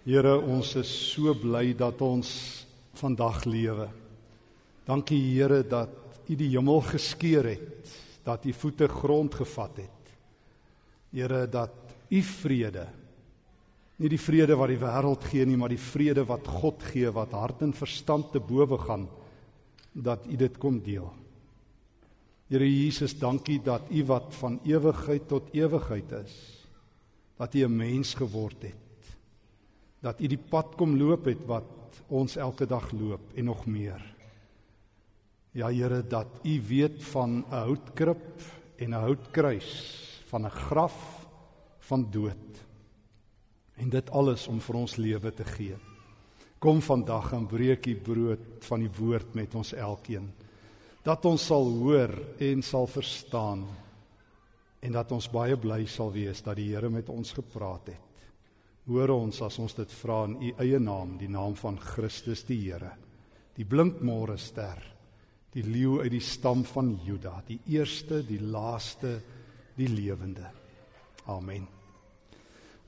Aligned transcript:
Here, 0.00 0.32
ons 0.40 0.72
is 0.80 0.88
so 0.88 1.34
bly 1.36 1.74
dat 1.76 2.00
ons 2.00 2.28
vandag 2.96 3.44
lewe. 3.44 3.90
Dankie 4.88 5.20
Here 5.34 5.60
dat 5.62 5.92
U 6.30 6.36
die 6.38 6.48
hemel 6.54 6.80
geskeur 6.86 7.44
het, 7.50 7.90
dat 8.24 8.46
U 8.46 8.52
voete 8.54 8.88
grond 8.88 9.34
gevat 9.34 9.82
het. 9.82 10.14
Here, 11.12 11.44
dat 11.50 11.74
U 12.08 12.22
vrede 12.22 12.86
nie 14.00 14.08
die 14.08 14.16
vrede 14.16 14.56
wat 14.56 14.70
die 14.72 14.80
wêreld 14.80 15.24
gee 15.28 15.44
nie, 15.44 15.58
maar 15.60 15.68
die 15.68 15.82
vrede 15.90 16.22
wat 16.24 16.46
God 16.48 16.80
gee 16.88 17.10
wat 17.12 17.34
hart 17.36 17.60
en 17.66 17.74
verstand 17.76 18.30
te 18.32 18.40
bowe 18.40 18.78
gaan, 18.80 19.04
dat 19.92 20.24
U 20.24 20.38
dit 20.40 20.56
kom 20.56 20.78
deel. 20.80 21.10
Here 22.48 22.64
Jesus, 22.64 23.12
dankie 23.20 23.58
dat 23.60 23.92
U 23.92 24.04
wat 24.08 24.32
van 24.40 24.56
ewigheid 24.64 25.28
tot 25.28 25.52
ewigheid 25.52 26.14
is, 26.24 26.38
dat 27.36 27.54
U 27.54 27.66
'n 27.66 27.76
mens 27.76 28.14
geword 28.16 28.62
het 28.62 28.89
dat 30.00 30.20
u 30.20 30.26
die 30.26 30.40
pad 30.40 30.74
kom 30.80 30.96
loop 30.96 31.28
het 31.28 31.42
wat 31.48 32.00
ons 32.08 32.36
elke 32.40 32.66
dag 32.66 32.90
loop 32.92 33.34
en 33.36 33.44
nog 33.44 33.66
meer. 33.66 34.00
Ja 35.52 35.68
Here 35.70 36.02
dat 36.06 36.40
u 36.44 36.60
weet 36.68 37.02
van 37.04 37.44
'n 37.44 37.44
houtkrib 37.50 38.40
en 38.76 38.90
'n 38.90 39.02
houtkruis, 39.02 39.70
van 40.26 40.46
'n 40.46 40.50
graf, 40.50 41.26
van 41.78 42.06
dood. 42.10 42.64
En 43.76 43.88
dit 43.88 44.10
alles 44.10 44.46
om 44.46 44.60
vir 44.60 44.74
ons 44.74 44.96
lewe 44.96 45.32
te 45.34 45.44
gee. 45.44 45.76
Kom 46.58 46.80
vandag 46.80 47.32
en 47.32 47.46
breek 47.46 47.86
u 47.86 47.96
brood 47.96 48.38
van 48.58 48.80
die 48.80 48.90
woord 48.98 49.34
met 49.34 49.54
ons 49.54 49.72
elkeen. 49.72 50.32
Dat 51.02 51.24
ons 51.24 51.46
sal 51.46 51.64
hoor 51.64 52.12
en 52.38 52.62
sal 52.62 52.86
verstaan 52.86 53.66
en 54.80 54.92
dat 54.92 55.12
ons 55.12 55.30
baie 55.30 55.56
bly 55.56 55.86
sal 55.86 56.12
wees 56.12 56.42
dat 56.42 56.56
die 56.56 56.74
Here 56.74 56.90
met 56.90 57.08
ons 57.08 57.32
gepraat 57.32 57.86
het. 57.86 58.09
Hoor 58.90 59.12
ons 59.14 59.38
as 59.46 59.54
ons 59.62 59.74
dit 59.76 59.92
vra 60.00 60.24
in 60.26 60.32
u 60.42 60.48
eie 60.64 60.78
naam, 60.82 61.12
die 61.20 61.30
naam 61.30 61.54
van 61.54 61.76
Christus 61.78 62.42
die 62.48 62.58
Here. 62.64 62.90
Die 63.54 63.66
blinkmôre 63.68 64.34
ster, 64.40 64.80
die 65.54 65.62
leeu 65.62 66.00
uit 66.00 66.10
die 66.10 66.22
stam 66.24 66.64
van 66.66 66.96
Juda, 67.04 67.36
die 67.46 67.60
eerste, 67.70 68.24
die 68.26 68.40
laaste, 68.42 69.12
die 69.78 69.86
lewende. 69.90 70.48
Amen. 71.30 71.68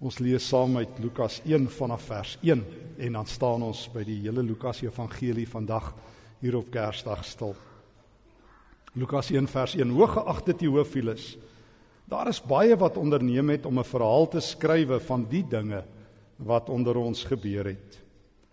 Ons 0.02 0.18
lees 0.18 0.42
saam 0.50 0.80
uit 0.80 0.98
Lukas 0.98 1.38
1 1.46 1.68
vanaf 1.70 2.08
vers 2.10 2.34
1 2.42 2.64
en 3.06 3.20
dan 3.20 3.30
staan 3.30 3.62
ons 3.62 3.84
by 3.94 4.02
die 4.06 4.18
hele 4.24 4.42
Lukas 4.42 4.82
Evangelie 4.82 5.46
vandag 5.46 5.92
hier 6.42 6.58
op 6.58 6.72
Kersdag 6.74 7.22
stil. 7.28 7.54
Lukas 8.98 9.30
1 9.30 9.46
vers 9.54 9.78
1: 9.78 9.94
Hooggeagte 9.94 10.58
Theophilus, 10.58 11.36
Daar 12.12 12.28
is 12.28 12.42
baie 12.44 12.76
wat 12.76 12.98
onderneem 13.00 13.48
het 13.54 13.66
om 13.66 13.78
'n 13.78 13.88
verhaal 13.88 14.28
te 14.28 14.40
skrywe 14.40 15.00
van 15.00 15.24
die 15.28 15.44
dinge 15.48 15.84
wat 16.44 16.68
onder 16.68 16.96
ons 16.96 17.24
gebeur 17.24 17.70
het. 17.70 17.98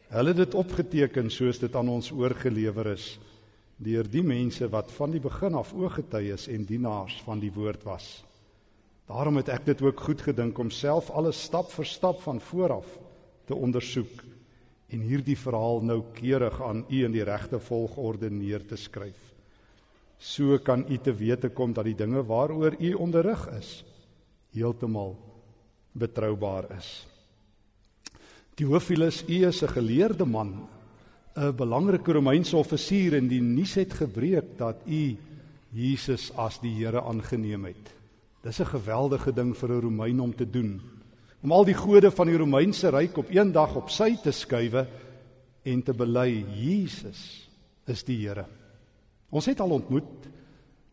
Hulle 0.10 0.34
het 0.34 0.42
dit 0.42 0.56
opgeteken 0.58 1.30
soos 1.30 1.60
dit 1.62 1.76
aan 1.76 1.90
ons 1.90 2.12
oorgelewer 2.12 2.94
is 2.96 3.18
deur 3.80 4.08
die 4.12 4.24
mense 4.26 4.68
wat 4.68 4.90
van 4.92 5.14
die 5.14 5.22
begin 5.24 5.56
af 5.56 5.70
ooggetuies 5.72 6.50
en 6.52 6.66
dienaars 6.68 7.22
van 7.24 7.40
die 7.40 7.52
woord 7.56 7.86
was. 7.88 8.08
Daarom 9.08 9.40
het 9.40 9.50
ek 9.50 9.66
dit 9.70 9.82
ook 9.82 10.02
goed 10.04 10.22
gedink 10.22 10.60
om 10.60 10.70
self 10.70 11.08
alles 11.16 11.40
stap 11.48 11.72
vir 11.72 11.88
stap 11.88 12.20
van 12.26 12.42
vooraf 12.44 12.90
te 13.48 13.56
ondersoek 13.56 14.26
en 14.90 15.06
hierdie 15.06 15.38
verhaal 15.38 15.80
noukeurig 15.86 16.60
aan 16.62 16.84
u 16.90 17.04
in 17.06 17.16
die 17.16 17.24
regte 17.24 17.60
volgorde 17.60 18.30
neer 18.30 18.66
te 18.68 18.78
skryf. 18.78 19.18
So 20.20 20.60
kan 20.60 20.84
u 20.90 20.98
te 20.98 21.14
wete 21.16 21.50
kom 21.50 21.74
dat 21.74 21.88
die 21.88 21.96
dinge 21.96 22.26
waaroor 22.28 22.76
u 22.76 22.94
onderrig 22.94 23.48
is 23.56 23.84
heeltemal 24.52 25.16
betroubaar 25.94 26.68
is. 26.78 27.09
Theophilus, 28.60 29.24
u 29.24 29.46
is 29.48 29.62
'n 29.64 29.72
geleerde 29.72 30.26
man, 30.26 30.68
'n 31.36 31.56
belangrike 31.56 32.12
Romeinse 32.12 32.58
offisier 32.58 33.14
en 33.16 33.28
die 33.28 33.42
nuus 33.42 33.74
het 33.76 33.94
gebreek 33.94 34.58
dat 34.58 34.76
u 34.86 35.16
Jesus 35.72 36.32
as 36.36 36.60
die 36.60 36.76
Here 36.76 37.02
aangeneem 37.02 37.66
het. 37.66 37.94
Dis 38.44 38.60
'n 38.60 38.66
geweldige 38.66 39.32
ding 39.32 39.56
vir 39.56 39.70
'n 39.70 39.82
Romein 39.82 40.20
om 40.20 40.36
te 40.36 40.50
doen. 40.50 40.82
Om 41.42 41.52
al 41.52 41.66
die 41.66 41.74
gode 41.74 42.12
van 42.12 42.28
die 42.28 42.38
Romeinse 42.38 42.90
ryk 42.90 43.18
op 43.18 43.30
een 43.30 43.52
dag 43.52 43.76
op 43.76 43.90
sy 43.90 44.18
te 44.24 44.32
skuwe 44.32 44.88
en 45.64 45.84
te 45.84 45.94
bely 45.94 46.46
Jesus 46.54 47.50
is 47.88 48.04
die 48.04 48.28
Here. 48.28 48.46
Ons 49.30 49.46
het 49.46 49.60
al 49.60 49.70
ontmoet. 49.70 50.28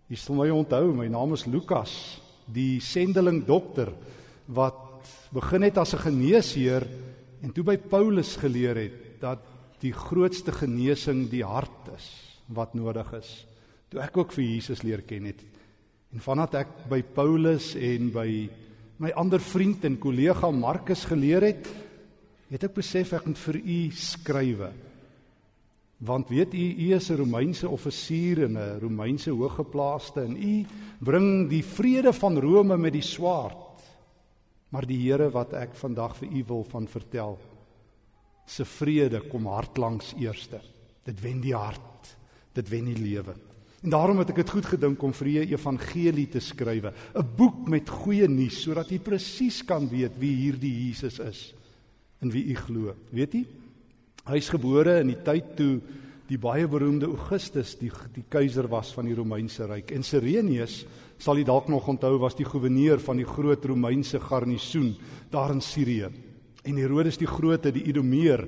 Jy 0.09 0.17
sal 0.17 0.35
my 0.37 0.51
onthou, 0.51 0.95
my 0.95 1.09
naam 1.09 1.33
is 1.33 1.47
Lukas, 1.47 2.21
die 2.45 2.81
sendeling 2.81 3.45
dokter 3.45 3.93
wat 4.47 4.75
begin 5.33 5.63
het 5.63 5.79
as 5.79 5.95
'n 5.95 5.99
geneesheer 5.99 6.87
en 7.43 7.53
toe 7.53 7.65
by 7.65 7.77
Paulus 7.77 8.37
geleer 8.41 8.77
het 8.77 9.21
dat 9.21 9.43
die 9.83 9.93
grootste 9.93 10.53
genesing 10.53 11.27
die 11.31 11.45
hart 11.45 11.91
is 11.97 12.07
wat 12.49 12.75
nodig 12.75 13.09
is. 13.19 13.31
Toe 13.91 14.01
ek 14.01 14.17
ook 14.17 14.33
vir 14.33 14.45
Jesus 14.45 14.83
leer 14.87 15.03
ken 15.07 15.27
het. 15.29 15.43
En 16.15 16.23
vandat 16.23 16.55
ek 16.63 16.73
by 16.89 17.03
Paulus 17.03 17.75
en 17.75 18.11
by 18.15 18.29
my 19.03 19.11
ander 19.19 19.43
vriend 19.43 19.85
en 19.85 19.99
kollega 20.01 20.51
Markus 20.51 21.05
geleer 21.05 21.45
het, 21.45 21.69
het 22.49 22.65
ek 22.65 22.77
besef 22.79 23.13
ek 23.13 23.27
moet 23.27 23.41
vir 23.43 23.59
u 23.61 23.79
skrywe 23.93 24.71
Want 25.97 26.29
weet 26.29 26.55
u, 26.55 26.75
u 26.77 26.95
is 26.95 27.09
'n 27.09 27.17
Romeinse 27.17 27.69
offisier 27.69 28.43
en 28.43 28.53
'n 28.53 28.79
Romeinse 28.81 29.31
hooggeplaaste 29.31 30.21
en 30.21 30.37
u 30.37 30.65
bring 30.99 31.49
die 31.49 31.65
vrede 31.65 32.13
van 32.13 32.39
Rome 32.39 32.77
met 32.77 32.93
die 32.93 33.03
swaard. 33.03 33.57
Maar 34.71 34.87
die 34.87 34.99
Here 34.99 35.31
wat 35.31 35.53
ek 35.55 35.75
vandag 35.79 36.17
vir 36.21 36.29
u 36.29 36.45
wil 36.49 36.65
van 36.71 36.87
vertel, 36.91 37.39
se 38.47 38.65
vrede 38.65 39.21
kom 39.31 39.47
hartlangs 39.51 40.15
eerste. 40.19 40.61
Dit 41.07 41.21
wen 41.23 41.41
die 41.43 41.55
hart. 41.55 42.17
Dit 42.55 42.71
wen 42.71 42.89
die 42.91 42.99
lewe. 42.99 43.35
En 43.85 43.93
daarom 43.93 44.19
het 44.19 44.33
ek 44.33 44.41
dit 44.41 44.51
goed 44.51 44.67
gedink 44.67 45.03
om 45.03 45.13
vir 45.13 45.29
'n 45.29 45.53
evangelie 45.53 46.29
te 46.29 46.41
skrywe, 46.41 46.93
'n 47.15 47.29
boek 47.37 47.69
met 47.69 47.89
goeie 47.89 48.29
nuus 48.29 48.63
sodat 48.63 48.91
u 48.91 48.99
presies 48.99 49.63
kan 49.65 49.89
weet 49.89 50.19
wie 50.19 50.35
hierdie 50.35 50.87
Jesus 50.87 51.19
is 51.19 51.55
en 52.21 52.31
wie 52.31 52.45
u 52.45 52.55
glo. 52.55 52.95
Weet 53.11 53.35
u? 53.35 53.45
Hy 54.27 54.37
is 54.37 54.49
gebore 54.49 55.01
in 55.01 55.09
die 55.09 55.23
tyd 55.23 55.57
toe 55.57 55.81
die 56.27 56.39
baie 56.43 56.67
beroemde 56.67 57.07
Augustus 57.07 57.77
die 57.79 57.91
die 58.15 58.25
keiser 58.29 58.67
was 58.71 58.91
van 58.97 59.07
die 59.07 59.15
Romeinse 59.15 59.67
ryk 59.71 59.93
en 59.95 60.03
Serenius 60.07 60.81
sal 61.23 61.39
jy 61.39 61.47
dalk 61.47 61.69
nog 61.71 61.87
onthou 61.89 62.17
was 62.23 62.37
die 62.37 62.47
goewerneur 62.47 63.01
van 63.03 63.21
die 63.21 63.29
groot 63.29 63.65
Romeinse 63.65 64.21
garnisoen 64.21 64.95
daar 65.31 65.55
in 65.55 65.63
Sirië. 65.65 66.11
En 66.67 66.77
Herodes 66.77 67.17
die 67.17 67.31
Grote, 67.31 67.71
die 67.73 67.87
Idumeer, 67.89 68.43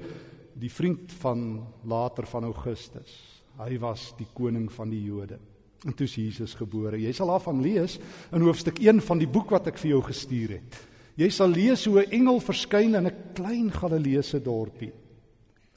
die 0.58 0.70
vriend 0.70 1.12
van 1.22 1.62
later 1.86 2.26
van 2.26 2.48
Augustus. 2.50 3.14
Hy 3.62 3.78
was 3.80 4.10
die 4.18 4.26
koning 4.34 4.66
van 4.74 4.90
die 4.90 5.04
Jode. 5.06 5.38
En 5.86 5.94
toe 5.94 6.08
is 6.10 6.18
Jesus 6.18 6.56
gebore. 6.58 6.98
Jy 6.98 7.14
sal 7.14 7.30
daarvan 7.30 7.62
lees 7.62 7.96
in 8.34 8.42
hoofstuk 8.42 8.82
1 8.82 9.00
van 9.06 9.22
die 9.22 9.30
boek 9.30 9.54
wat 9.54 9.70
ek 9.70 9.78
vir 9.78 9.94
jou 9.94 10.02
gestuur 10.10 10.58
het. 10.58 10.80
Jy 11.18 11.30
sal 11.34 11.54
lees 11.54 11.86
hoe 11.86 12.02
'n 12.02 12.10
engel 12.10 12.40
verskyn 12.40 12.94
in 12.94 13.06
'n 13.06 13.34
klein 13.34 13.70
Galileese 13.70 14.42
dorpie 14.42 14.92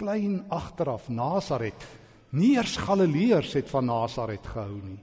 klein 0.02 0.42
agteraf 0.50 1.10
Nasaret. 1.14 1.86
Nie 2.34 2.56
eers 2.56 2.78
Galileërs 2.82 3.54
het 3.60 3.70
van 3.70 3.86
Nasaret 3.86 4.46
gehou 4.54 4.80
nie. 4.82 5.00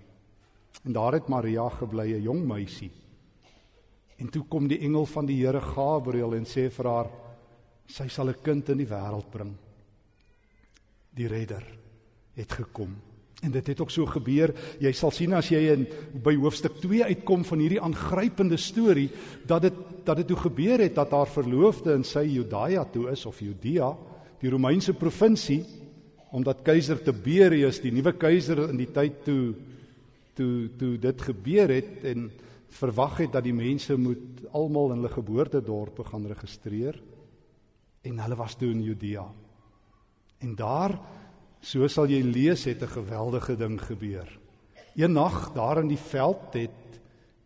En 0.86 0.94
daar 0.96 1.18
het 1.18 1.28
Maria 1.28 1.68
gebly, 1.68 2.14
'n 2.14 2.22
jong 2.22 2.46
meisie. 2.46 2.90
En 4.18 4.28
toe 4.28 4.44
kom 4.48 4.68
die 4.68 4.80
engel 4.80 5.06
van 5.06 5.26
die 5.26 5.44
Here 5.44 5.60
Gabriël 5.60 6.34
en 6.34 6.44
sê 6.44 6.70
vir 6.70 6.86
haar 6.86 7.10
sy 7.86 8.08
sal 8.08 8.28
'n 8.28 8.42
kind 8.42 8.68
in 8.68 8.78
die 8.78 8.86
wêreld 8.86 9.30
bring. 9.30 9.54
Die 11.14 11.28
redder 11.28 11.64
het 12.34 12.52
gekom. 12.52 12.96
En 13.42 13.50
dit 13.50 13.66
het 13.66 13.80
ook 13.80 13.90
so 13.90 14.06
gebeur. 14.06 14.54
Jy 14.80 14.92
sal 14.92 15.10
sien 15.10 15.32
as 15.32 15.48
jy 15.48 15.72
in 15.72 15.86
by 16.24 16.34
hoofstuk 16.34 16.80
2 16.80 17.04
uitkom 17.04 17.44
van 17.44 17.58
hierdie 17.58 17.80
aangrypende 17.80 18.56
storie 18.56 19.10
dat 19.46 19.62
dit 19.62 19.74
dat 20.04 20.16
dit 20.16 20.26
toe 20.26 20.36
gebeur 20.36 20.78
het 20.78 20.94
dat 20.94 21.10
haar 21.10 21.26
verloofde 21.26 21.92
in 21.92 22.04
sy 22.04 22.24
Judaia 22.24 22.84
toe 22.84 23.10
is 23.10 23.26
of 23.26 23.40
Judea 23.40 23.96
die 24.40 24.50
Romeinse 24.50 24.94
provinsie 24.94 25.64
omdat 26.30 26.62
keiser 26.62 27.00
Tiberius 27.02 27.80
die 27.80 27.92
nuwe 27.92 28.12
keiser 28.12 28.68
in 28.68 28.76
die 28.76 28.90
tyd 28.92 29.24
toe 29.24 29.54
toe 30.38 30.68
toe 30.78 30.96
dit 31.02 31.22
gebeur 31.22 31.72
het 31.72 32.04
en 32.06 32.28
verwag 32.78 33.22
het 33.24 33.32
dat 33.32 33.46
die 33.46 33.56
mense 33.56 33.96
moet 33.96 34.44
almal 34.52 34.92
in 34.92 35.00
hulle 35.00 35.12
geboortedorpe 35.14 36.04
gaan 36.04 36.26
registreer 36.28 36.98
en 38.06 38.20
hulle 38.22 38.36
was 38.38 38.54
toe 38.56 38.70
in 38.70 38.82
Judea. 38.82 39.24
En 40.38 40.54
daar 40.54 40.94
so 41.60 41.88
sal 41.90 42.06
jy 42.06 42.22
lees 42.22 42.64
het 42.64 42.82
'n 42.82 42.94
geweldige 42.94 43.56
ding 43.56 43.80
gebeur. 43.80 44.28
Een 44.94 45.12
nag 45.12 45.52
daar 45.54 45.80
in 45.80 45.88
die 45.88 46.04
veld 46.10 46.54
het 46.54 46.70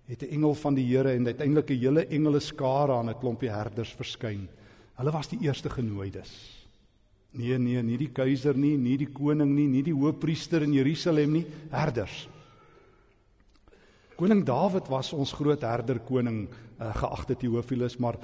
het 0.06 0.22
'n 0.22 0.34
engel 0.34 0.54
van 0.54 0.74
die 0.74 0.96
Here 0.96 1.12
en 1.12 1.26
uiteindelik 1.26 1.70
'n 1.70 1.78
hele 1.78 2.06
engele 2.06 2.40
skare 2.40 2.92
aan 2.92 3.08
'n 3.08 3.18
klompie 3.18 3.50
herders 3.50 3.94
verskyn. 3.94 4.48
Hulle 4.94 5.10
was 5.10 5.28
die 5.28 5.38
eerste 5.40 5.70
genooides. 5.70 6.61
Nee 7.32 7.56
nee, 7.58 7.80
nie 7.82 7.96
die 7.96 8.10
keiser 8.12 8.56
nie, 8.58 8.76
nie 8.76 8.98
die 9.00 9.08
koning 9.08 9.54
nie, 9.54 9.68
nie 9.70 9.82
die 9.86 9.94
hoofpriester 9.96 10.66
in 10.66 10.74
Jerusalem 10.76 11.32
nie, 11.38 11.46
herders. 11.72 12.26
Koning 14.18 14.44
Dawid 14.44 14.90
was 14.92 15.14
ons 15.16 15.32
groot 15.32 15.64
herder 15.64 16.02
koning, 16.04 16.44
uh, 16.78 16.92
geagte 17.00 17.38
Theophilus, 17.40 17.96
maar 17.98 18.20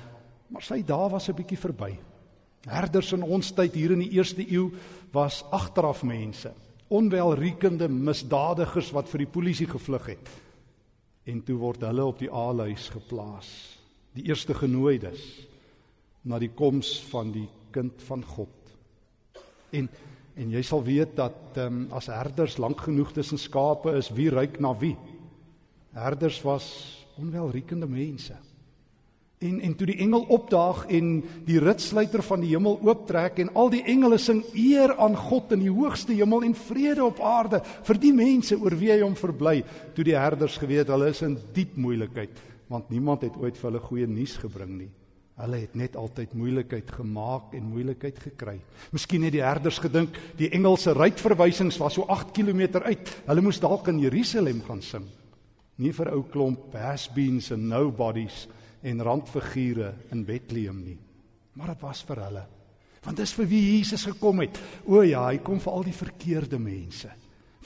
maar 0.48 0.64
sy 0.64 0.80
dae 0.80 1.08
was 1.12 1.28
'n 1.28 1.36
bietjie 1.36 1.58
verby. 1.60 1.98
Herders 2.66 3.12
in 3.12 3.22
ons 3.22 3.52
tyd 3.52 3.74
hier 3.74 3.92
in 3.92 4.00
die 4.00 4.16
eerste 4.16 4.42
eeu 4.42 4.70
was 5.12 5.44
agteraf 5.52 6.02
mense, 6.02 6.52
onwelriekende 6.88 7.88
misdadigers 7.88 8.90
wat 8.92 9.08
vir 9.08 9.18
die 9.18 9.32
polisie 9.32 9.66
gevlug 9.66 10.06
het. 10.06 10.28
En 11.26 11.42
toe 11.42 11.56
word 11.60 11.84
hulle 11.84 12.04
op 12.04 12.18
die 12.18 12.30
aalhuis 12.32 12.88
geplaas. 12.88 13.48
Die 14.14 14.24
eerste 14.24 14.54
genooides 14.54 15.20
na 16.24 16.38
die 16.38 16.52
koms 16.54 16.98
van 17.10 17.32
die 17.32 17.48
kind 17.70 18.02
van 18.02 18.24
God. 18.24 18.57
En 19.70 19.88
en 20.38 20.52
jy 20.54 20.60
sal 20.62 20.84
weet 20.86 21.16
dat 21.18 21.56
ehm 21.58 21.66
um, 21.66 21.78
as 21.98 22.06
herders 22.06 22.60
lank 22.62 22.84
genoeg 22.86 23.10
tussen 23.12 23.38
skape 23.38 23.96
is, 23.98 24.12
wie 24.14 24.28
ryk 24.30 24.60
na 24.62 24.70
wie? 24.78 24.94
Herders 25.98 26.42
was 26.46 26.68
onwelriekende 27.18 27.88
mense. 27.90 28.36
En 29.38 29.60
en 29.60 29.74
toe 29.74 29.86
die 29.86 29.98
engel 30.02 30.24
opdaag 30.34 30.84
en 30.94 31.10
die 31.46 31.58
ritsluiter 31.62 32.22
van 32.26 32.42
die 32.42 32.52
hemel 32.52 32.78
ooptrek 32.82 33.38
en 33.42 33.50
al 33.54 33.70
die 33.70 33.82
engele 33.86 34.18
sing 34.18 34.44
eer 34.54 34.96
aan 34.98 35.16
God 35.16 35.52
in 35.54 35.62
die 35.62 35.74
hoogste 35.74 36.14
hemel 36.14 36.46
en 36.46 36.54
vrede 36.58 37.04
op 37.04 37.20
aarde 37.22 37.60
vir 37.86 38.00
die 38.02 38.14
mense 38.14 38.58
oor 38.58 38.74
wie 38.78 38.90
hy 38.90 39.00
hom 39.02 39.14
verbly, 39.18 39.62
toe 39.94 40.06
die 40.06 40.18
herders 40.18 40.58
geweet 40.58 40.90
hulle 40.90 41.10
is 41.14 41.22
in 41.26 41.36
diep 41.54 41.76
moeilikheid, 41.78 42.34
want 42.70 42.90
niemand 42.90 43.26
het 43.26 43.38
ooit 43.38 43.58
vir 43.58 43.70
hulle 43.70 43.84
goeie 43.86 44.10
nuus 44.10 44.36
gebring 44.42 44.74
nie. 44.80 44.90
Hulle 45.38 45.60
het 45.62 45.74
net 45.78 45.94
altyd 45.96 46.32
moeilikheid 46.34 46.90
gemaak 46.90 47.52
en 47.54 47.70
moeilikheid 47.70 48.18
gekry. 48.18 48.56
Miskien 48.90 49.22
het 49.22 49.36
die 49.36 49.44
herders 49.44 49.78
gedink 49.78 50.16
die 50.38 50.50
engelse 50.54 50.96
ruitverwysings 50.98 51.78
was 51.78 51.94
so 51.94 52.08
8 52.10 52.32
km 52.34 52.82
uit. 52.82 53.12
Hulle 53.28 53.44
moes 53.46 53.60
dalk 53.62 53.86
in 53.92 54.00
Jerusalem 54.02 54.64
gaan 54.66 54.82
sing. 54.82 55.06
Nie 55.78 55.92
vir 55.94 56.10
ou 56.10 56.24
klomp 56.26 56.74
has-beens 56.74 57.52
en 57.54 57.68
nobodies 57.70 58.48
en 58.82 59.02
randfigure 59.02 59.92
in 60.10 60.24
Bethlehem 60.26 60.82
nie. 60.82 60.98
Maar 61.54 61.74
dit 61.74 61.86
was 61.86 62.02
vir 62.06 62.22
hulle. 62.24 62.44
Want 63.04 63.22
dis 63.22 63.34
vir 63.38 63.46
wie 63.46 63.62
Jesus 63.76 64.08
gekom 64.10 64.42
het. 64.42 64.58
O 64.90 65.04
ja, 65.06 65.22
hy 65.28 65.38
kom 65.38 65.62
vir 65.62 65.72
al 65.72 65.86
die 65.86 65.94
verkeerde 65.94 66.58
mense. 66.58 67.12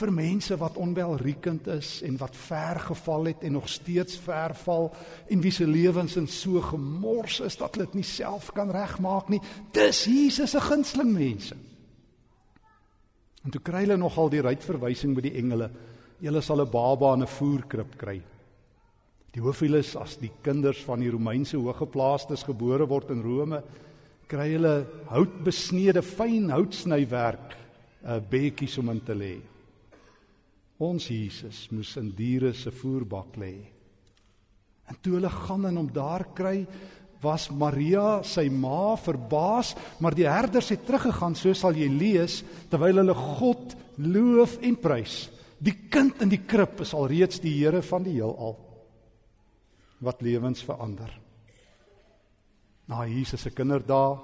Vir 0.00 0.12
mense 0.12 0.56
wat 0.56 0.79
onwelriekend 0.81 1.67
is 1.75 2.00
en 2.03 2.17
wat 2.17 2.37
ver 2.37 2.81
geval 2.81 3.29
het 3.29 3.43
en 3.44 3.53
nog 3.53 3.69
steeds 3.69 4.17
ver 4.17 4.55
val 4.65 4.89
en 5.29 5.43
wie 5.44 5.53
se 5.53 5.67
lewens 5.67 6.17
in 6.17 6.27
so 6.27 6.61
gemors 6.61 7.41
is 7.41 7.59
dat 7.61 7.75
hulle 7.75 7.91
dit 7.91 8.00
nie 8.00 8.09
self 8.09 8.50
kan 8.56 8.73
regmaak 8.73 9.29
nie. 9.29 9.41
Dis 9.73 10.05
Jesus 10.09 10.50
se 10.50 10.61
gunsteling 10.61 11.12
mense. 11.12 11.56
En 13.44 13.50
toe 13.50 13.61
kry 13.61 13.85
hulle 13.85 13.99
nogal 14.00 14.31
die 14.33 14.43
ruitverwysing 14.43 15.17
by 15.19 15.27
die 15.27 15.37
engele. 15.39 15.69
Julle 16.23 16.41
sal 16.41 16.62
'n 16.62 16.71
baba 16.71 17.15
in 17.15 17.23
'n 17.23 17.27
voerkrib 17.27 17.99
kry. 17.99 18.23
Die 19.33 19.41
hoofhuiles 19.41 19.97
as 19.97 20.17
die 20.17 20.31
kinders 20.43 20.83
van 20.85 21.00
die 21.00 21.11
Romeinse 21.11 21.56
hoëgeplaastes 21.56 22.44
gebore 22.44 22.87
word 22.87 23.11
in 23.11 23.23
Rome, 23.23 23.62
kry 24.29 24.53
hulle 24.53 24.87
houtbesneede 25.09 26.03
fyn 26.03 26.50
houtsnywerk 26.50 27.56
uh, 28.05 28.21
bedjies 28.21 28.79
om 28.79 28.91
in 28.91 29.00
te 29.05 29.15
lê. 29.15 29.51
Ons 30.82 31.06
Jesus 31.12 31.69
moes 31.70 31.93
in 32.00 32.11
diere 32.17 32.52
se 32.58 32.73
voerbak 32.75 33.37
lê. 33.38 33.55
En 34.90 34.99
toe 34.99 35.17
hulle 35.17 35.31
gaan 35.31 35.69
en 35.69 35.79
hom 35.79 35.90
daar 35.94 36.26
kry, 36.34 36.64
was 37.23 37.46
Maria, 37.55 38.23
sy 38.26 38.49
ma, 38.50 38.96
verbaas, 38.99 39.76
maar 40.02 40.17
die 40.19 40.26
herders 40.26 40.73
het 40.75 40.82
teruggegaan, 40.88 41.37
so 41.38 41.55
sal 41.55 41.79
jy 41.79 41.87
lees, 41.87 42.40
terwyl 42.70 42.99
hulle 42.99 43.14
God 43.14 43.76
loof 44.02 44.56
en 44.67 44.75
prys. 44.82 45.29
Die 45.62 45.76
kind 45.93 46.25
in 46.25 46.32
die 46.32 46.43
krib 46.43 46.82
is 46.82 46.94
alreeds 46.99 47.38
die 47.44 47.55
Here 47.61 47.84
van 47.87 48.02
die 48.06 48.19
heelal 48.19 48.58
wat 50.02 50.23
lewens 50.26 50.64
verander. 50.67 51.12
Na 52.90 53.05
Jesus 53.06 53.44
se 53.46 53.52
kinderdae, 53.55 54.17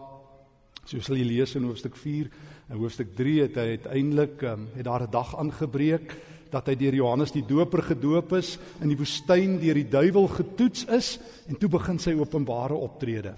soos 0.89 1.11
jy 1.13 1.23
lees 1.23 1.55
in 1.55 1.69
hoofstuk 1.69 1.95
4 2.01 2.33
en 2.73 2.81
hoofstuk 2.81 3.13
3 3.15 3.35
het 3.45 3.61
hy 3.61 3.67
uiteindelik 3.77 4.43
um, 4.49 4.67
het 4.75 4.87
daar 4.89 5.05
'n 5.07 5.13
dag 5.13 5.37
aangebreek 5.39 6.17
dat 6.53 6.71
hy 6.71 6.77
deur 6.81 6.97
Johannes 6.99 7.33
die 7.35 7.45
Doper 7.47 7.83
gedoop 7.91 8.33
is 8.39 8.57
in 8.83 8.93
die 8.93 8.99
woestyn 8.99 9.59
deur 9.61 9.79
die 9.79 9.89
duiwel 9.89 10.29
getoets 10.33 10.87
is 10.95 11.11
en 11.49 11.59
toe 11.61 11.71
begin 11.73 12.01
sy 12.03 12.15
openbare 12.19 12.77
optrede. 12.77 13.35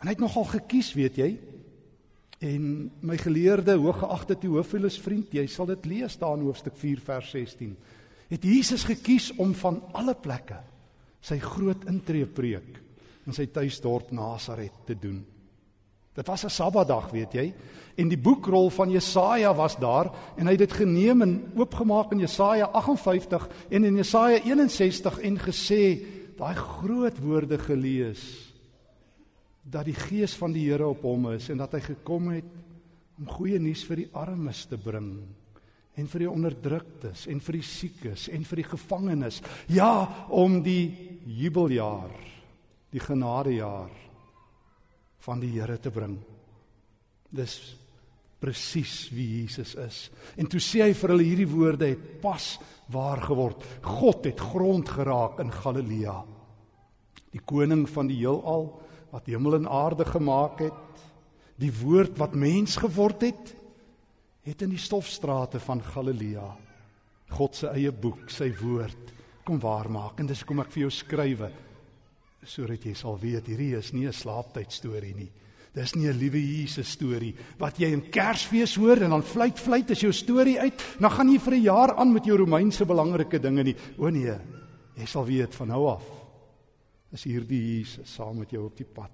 En 0.00 0.08
hy 0.08 0.14
het 0.14 0.22
nogal 0.22 0.48
gekies, 0.50 0.92
weet 0.96 1.20
jy? 1.20 1.30
En 2.44 2.90
my 3.00 3.16
geleerde, 3.16 3.78
hooggeagte 3.80 4.36
Teofilus 4.40 4.98
vriend, 5.00 5.32
jy 5.32 5.46
sal 5.48 5.70
dit 5.70 5.86
lees 5.88 6.18
daar 6.20 6.36
in 6.36 6.44
hoofstuk 6.44 6.76
4 6.76 7.00
vers 7.04 7.30
16. 7.32 7.76
Het 8.28 8.44
Jesus 8.44 8.84
gekies 8.84 9.30
om 9.40 9.54
van 9.56 9.80
alle 9.96 10.16
plekke 10.18 10.58
sy 11.24 11.38
groot 11.42 11.86
intree 11.90 12.26
preek 12.28 12.76
in 13.26 13.34
sy 13.34 13.48
tuisdorp 13.50 14.12
Nasaret 14.14 14.84
te 14.86 14.94
doen. 15.00 15.22
Dit 16.16 16.26
was 16.26 16.44
'n 16.44 16.50
Sabbatdag, 16.50 17.10
weet 17.10 17.32
jy, 17.32 17.54
en 17.96 18.08
die 18.08 18.20
boekrol 18.20 18.70
van 18.70 18.90
Jesaja 18.90 19.54
was 19.56 19.76
daar 19.80 20.10
en 20.36 20.46
hy 20.46 20.54
het 20.56 20.64
dit 20.68 20.72
geneem 20.72 21.22
en 21.22 21.36
oopgemaak 21.56 22.12
in 22.12 22.18
Jesaja 22.24 22.68
58 22.72 23.48
en 23.68 23.84
in 23.84 23.96
Jesaja 23.96 24.42
61 24.44 25.18
en 25.18 25.38
gesê 25.40 25.82
daai 26.36 26.54
groot 26.54 27.18
woorde 27.24 27.58
gelees 27.58 28.52
dat 29.62 29.88
die 29.88 29.96
gees 29.96 30.36
van 30.38 30.52
die 30.52 30.68
Here 30.68 30.86
op 30.86 31.02
hom 31.02 31.32
is 31.32 31.48
en 31.50 31.58
dat 31.58 31.72
hy 31.72 31.80
gekom 31.80 32.30
het 32.36 32.52
om 33.18 33.28
goeie 33.32 33.58
nuus 33.58 33.84
vir 33.88 34.04
die 34.04 34.10
armes 34.12 34.66
te 34.68 34.76
bring 34.76 35.10
en 35.96 36.08
vir 36.12 36.26
die 36.26 36.30
onderdruktes 36.30 37.26
en 37.32 37.40
vir 37.40 37.56
die 37.56 37.64
siekes 37.64 38.28
en 38.28 38.44
vir 38.44 38.60
die 38.60 38.68
gevangenes. 38.68 39.40
Ja, 39.72 40.26
om 40.28 40.60
die 40.62 40.92
jubeljaar, 41.24 42.12
die 42.92 43.00
genadejaar 43.00 44.05
van 45.26 45.42
die 45.42 45.52
Here 45.56 45.76
te 45.82 45.92
bring. 45.92 46.16
Dis 47.34 47.58
presies 48.40 49.08
wie 49.16 49.42
Jesus 49.42 49.74
is. 49.80 50.00
En 50.38 50.48
toe 50.50 50.60
sê 50.62 50.84
hy 50.84 50.94
vir 50.94 51.14
hulle 51.14 51.26
hierdie 51.26 51.50
woorde 51.50 51.90
het 51.90 52.08
pas 52.22 52.54
waar 52.92 53.22
geword. 53.24 53.64
God 53.82 54.28
het 54.28 54.40
grond 54.52 54.88
geraak 54.88 55.40
in 55.42 55.52
Galilea. 55.52 56.20
Die 57.34 57.42
koning 57.42 57.86
van 57.90 58.10
die 58.10 58.20
heelal 58.22 58.70
wat 59.12 59.28
hemel 59.30 59.60
en 59.60 59.70
aarde 59.70 60.04
gemaak 60.08 60.60
het, 60.66 61.02
die 61.56 61.72
woord 61.72 62.18
wat 62.20 62.36
mens 62.36 62.76
geword 62.80 63.22
het, 63.24 63.52
het 64.46 64.62
in 64.62 64.74
die 64.74 64.82
stofstrate 64.82 65.58
van 65.62 65.80
Galilea 65.82 66.46
God 67.34 67.58
se 67.58 67.70
eie 67.74 67.90
boek, 67.90 68.28
sy 68.30 68.52
woord 68.60 69.14
kom 69.46 69.58
waarmaak 69.62 70.20
en 70.20 70.28
dis 70.30 70.42
kom 70.46 70.60
ek 70.62 70.72
vir 70.74 70.86
jou 70.86 70.92
skrywe 70.94 71.50
sodat 72.46 72.84
jy 72.86 72.94
sal 72.94 73.18
weet 73.20 73.48
hierdie 73.50 73.74
is 73.76 73.92
nie 73.92 74.06
'n 74.06 74.12
slaaptyd 74.12 74.72
storie 74.72 75.14
nie. 75.14 75.30
Dis 75.74 75.94
nie 75.94 76.08
'n 76.08 76.18
liewe 76.18 76.40
Jesus 76.40 76.88
storie 76.88 77.34
wat 77.58 77.78
jy 77.78 77.92
in 77.92 78.10
Kersfees 78.10 78.76
hoor 78.76 79.02
en 79.02 79.10
dan 79.10 79.22
fluit 79.22 79.58
fluit 79.58 79.90
as 79.90 80.00
jou 80.00 80.12
storie 80.12 80.58
uit, 80.60 80.82
dan 81.00 81.10
gaan 81.10 81.28
jy 81.28 81.38
vir 81.38 81.54
'n 81.54 81.62
jaar 81.62 81.96
aan 81.96 82.12
met 82.12 82.24
jou 82.24 82.36
Romeinse 82.36 82.84
belangrike 82.84 83.38
dinge 83.38 83.62
nie. 83.62 83.76
O 83.98 84.08
nee, 84.08 84.38
jy 84.96 85.04
sal 85.06 85.24
weet 85.24 85.54
van 85.54 85.68
nou 85.68 85.88
af 85.88 86.02
is 87.12 87.24
hierdie 87.24 87.78
Jesus 87.78 88.14
saam 88.14 88.38
met 88.38 88.50
jou 88.50 88.64
op 88.64 88.76
die 88.76 88.84
pad. 88.84 89.10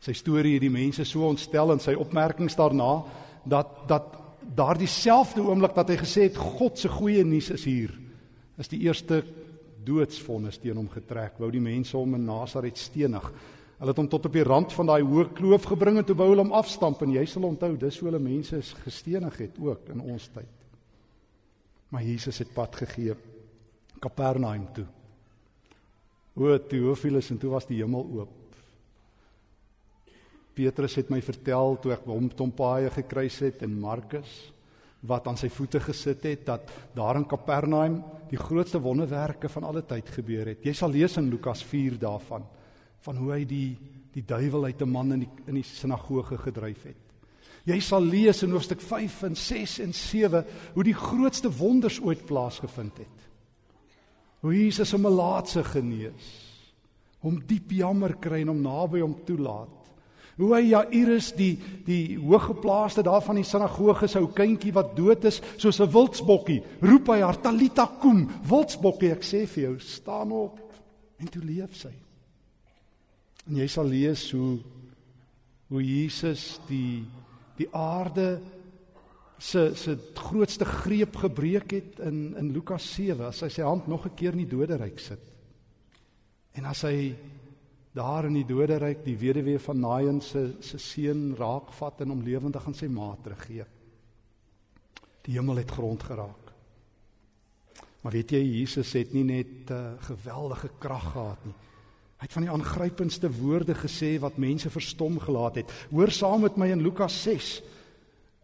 Sy 0.00 0.12
storie 0.12 0.54
het 0.54 0.60
die 0.60 0.70
mense 0.70 1.04
so 1.04 1.26
ontstel 1.26 1.72
en 1.72 1.80
sy 1.80 1.94
opmerkings 1.94 2.56
daarna 2.56 3.04
dat 3.44 3.88
dat 3.88 4.20
daardie 4.54 4.88
selfde 4.88 5.40
oomblik 5.40 5.74
dat 5.74 5.88
hy 5.88 5.96
gesê 5.96 6.22
het 6.28 6.36
God 6.36 6.78
se 6.78 6.88
goeie 6.88 7.24
nuus 7.24 7.50
is 7.50 7.64
hier 7.64 7.90
is 8.58 8.68
die 8.68 8.84
eerste 8.84 9.22
doodsvonnis 9.86 10.58
teen 10.62 10.78
hom 10.78 10.88
getrek 10.92 11.38
wou 11.40 11.50
die 11.52 11.62
mense 11.62 11.96
hom 11.96 12.16
in 12.18 12.26
Nasaret 12.26 12.78
stenig. 12.80 13.26
Hulle 13.78 13.92
het 13.92 14.00
hom 14.00 14.08
tot 14.08 14.28
op 14.28 14.36
die 14.36 14.46
rand 14.46 14.72
van 14.72 14.88
daai 14.88 15.02
hoë 15.02 15.32
kloof 15.36 15.66
gebring 15.72 15.98
en 16.00 16.06
toe 16.08 16.16
wou 16.18 16.28
hulle 16.30 16.44
hom 16.44 16.54
afstamp. 16.56 17.02
En 17.02 17.14
jy 17.14 17.24
sal 17.28 17.48
onthou 17.48 17.74
dis 17.80 17.98
hoe 18.00 18.08
hulle 18.08 18.22
mense 18.22 18.60
gestenig 18.84 19.40
het 19.42 19.58
ook 19.60 19.90
in 19.94 20.00
ons 20.00 20.28
tyd. 20.34 20.54
Maar 21.92 22.06
Jesus 22.06 22.40
het 22.42 22.54
pad 22.54 22.76
gegee 22.76 23.16
Kapernaum 24.00 24.66
toe. 24.74 24.86
O 26.34 26.56
Teofilus 26.58 27.30
en 27.30 27.38
toe 27.38 27.52
was 27.52 27.68
die 27.68 27.82
hemel 27.82 28.08
oop. 28.18 28.40
Petrus 30.54 30.96
het 30.98 31.10
my 31.10 31.20
vertel 31.22 31.78
toe 31.82 31.92
ek 31.94 32.06
hom 32.06 32.28
Tompaaie 32.30 32.90
gekruis 32.94 33.38
het 33.42 33.62
in 33.66 33.74
Markus 33.80 34.53
wat 35.06 35.26
aan 35.28 35.36
sy 35.36 35.50
voete 35.52 35.80
gesit 35.84 36.22
het 36.24 36.44
dat 36.46 36.70
daar 36.96 37.18
in 37.20 37.26
Kapernaum 37.28 37.98
die 38.30 38.40
grootste 38.40 38.80
wonderwerke 38.80 39.48
van 39.52 39.64
alle 39.68 39.84
tyd 39.86 40.08
gebeur 40.08 40.48
het. 40.54 40.64
Jy 40.64 40.72
sal 40.72 40.94
lees 40.94 41.16
in 41.20 41.28
Lukas 41.30 41.64
4 41.64 41.98
daarvan 42.00 42.46
van 43.04 43.20
hoe 43.20 43.32
hy 43.36 43.44
die 43.44 43.68
die 44.14 44.22
duiwel 44.22 44.64
uit 44.70 44.80
'n 44.80 44.88
man 44.88 45.12
in 45.12 45.20
die 45.20 45.30
in 45.46 45.54
die 45.54 45.66
sinagoge 45.66 46.38
gedryf 46.38 46.84
het. 46.84 47.02
Jy 47.64 47.80
sal 47.80 48.00
lees 48.00 48.42
in 48.42 48.52
hoofstuk 48.52 48.80
5 48.80 49.22
en 49.22 49.36
6 49.36 49.78
en 49.80 49.92
7 49.92 50.44
hoe 50.74 50.84
die 50.84 50.94
grootste 50.94 51.50
wonders 51.50 52.00
ooit 52.00 52.24
plaasgevind 52.24 52.98
het. 52.98 53.18
Hoe 54.40 54.54
Jesus 54.54 54.94
'n 54.94 55.00
melaatse 55.00 55.64
genees, 55.64 56.24
hom 57.18 57.42
diep 57.46 57.70
jammer 57.70 58.16
kry 58.16 58.40
en 58.40 58.48
hom 58.48 58.62
naby 58.62 59.00
hom 59.00 59.24
toelaat 59.24 59.83
Hoe 60.36 60.54
hy 60.56 60.62
Jairus 60.70 61.32
die 61.36 61.58
die 61.86 62.18
hooggeplaaste 62.18 63.02
daar 63.02 63.22
van 63.22 63.36
die 63.36 63.44
sinagoge 63.44 64.08
se 64.08 64.18
ou 64.18 64.32
kindjie 64.32 64.72
wat 64.72 64.96
dood 64.96 65.24
is 65.24 65.40
soos 65.56 65.80
'n 65.80 65.90
wildsbokkie, 65.90 66.62
roep 66.80 67.08
hy 67.08 67.20
haar 67.20 67.40
Talita 67.40 67.86
kum, 68.00 68.28
wildsbokkie, 68.42 69.12
ek 69.12 69.22
sê 69.22 69.46
vir 69.46 69.64
jou, 69.64 69.78
staan 69.78 70.32
op 70.32 70.58
en 71.18 71.26
toe 71.26 71.42
leef 71.42 71.76
sy. 71.76 71.92
En 73.46 73.56
jy 73.56 73.66
sal 73.68 73.86
lees 73.86 74.30
hoe 74.32 74.58
Hoe 75.74 75.82
Jesus 75.82 76.60
die 76.68 77.04
die 77.54 77.68
aarde 77.74 78.40
se 79.38 79.72
se 79.78 79.94
grootste 80.14 80.64
greep 80.64 81.16
gebreek 81.16 81.70
het 81.70 82.00
in 82.02 82.34
in 82.38 82.52
Lukas 82.52 82.86
7 82.94 83.26
as 83.26 83.40
hy 83.42 83.48
sy 83.48 83.62
hand 83.62 83.88
nog 83.88 84.06
'n 84.06 84.14
keer 84.14 84.32
in 84.32 84.44
die 84.44 84.56
doderyk 84.56 84.98
sit. 84.98 85.20
En 86.54 86.64
as 86.64 86.82
hy 86.82 87.14
daar 87.94 88.26
in 88.26 88.34
die 88.40 88.46
doderyk 88.46 89.04
die 89.06 89.16
weduwee 89.18 89.58
van 89.62 89.80
Nain 89.80 90.20
se 90.20 90.56
se 90.60 90.78
seun 90.78 91.34
raakvat 91.38 92.00
en 92.02 92.10
hom 92.10 92.24
lewendig 92.26 92.66
aan 92.66 92.74
sy 92.74 92.88
ma 92.90 93.12
teruggee. 93.22 93.66
Die 95.24 95.36
hemel 95.36 95.62
het 95.62 95.70
grond 95.70 96.02
geraak. 96.02 96.50
Maar 98.02 98.12
weet 98.12 98.34
jy 98.34 98.42
Jesus 98.42 98.92
het 98.92 99.14
nie 99.14 99.24
net 99.24 99.70
'n 99.70 99.72
uh, 99.72 99.78
eh, 99.78 100.02
geweldige 100.10 100.70
krag 100.78 101.12
gehad 101.12 101.44
nie. 101.44 101.54
Hy 102.18 102.26
het 102.26 102.32
van 102.32 102.42
die 102.42 102.50
aangrypendste 102.50 103.30
woorde 103.30 103.74
gesê 103.74 104.18
wat 104.20 104.36
mense 104.36 104.70
verstom 104.70 105.18
gelaat 105.18 105.54
het. 105.54 105.72
Hoor 105.90 106.10
saam 106.10 106.40
met 106.40 106.56
my 106.56 106.70
in 106.70 106.82
Lukas 106.82 107.22
6 107.22 107.62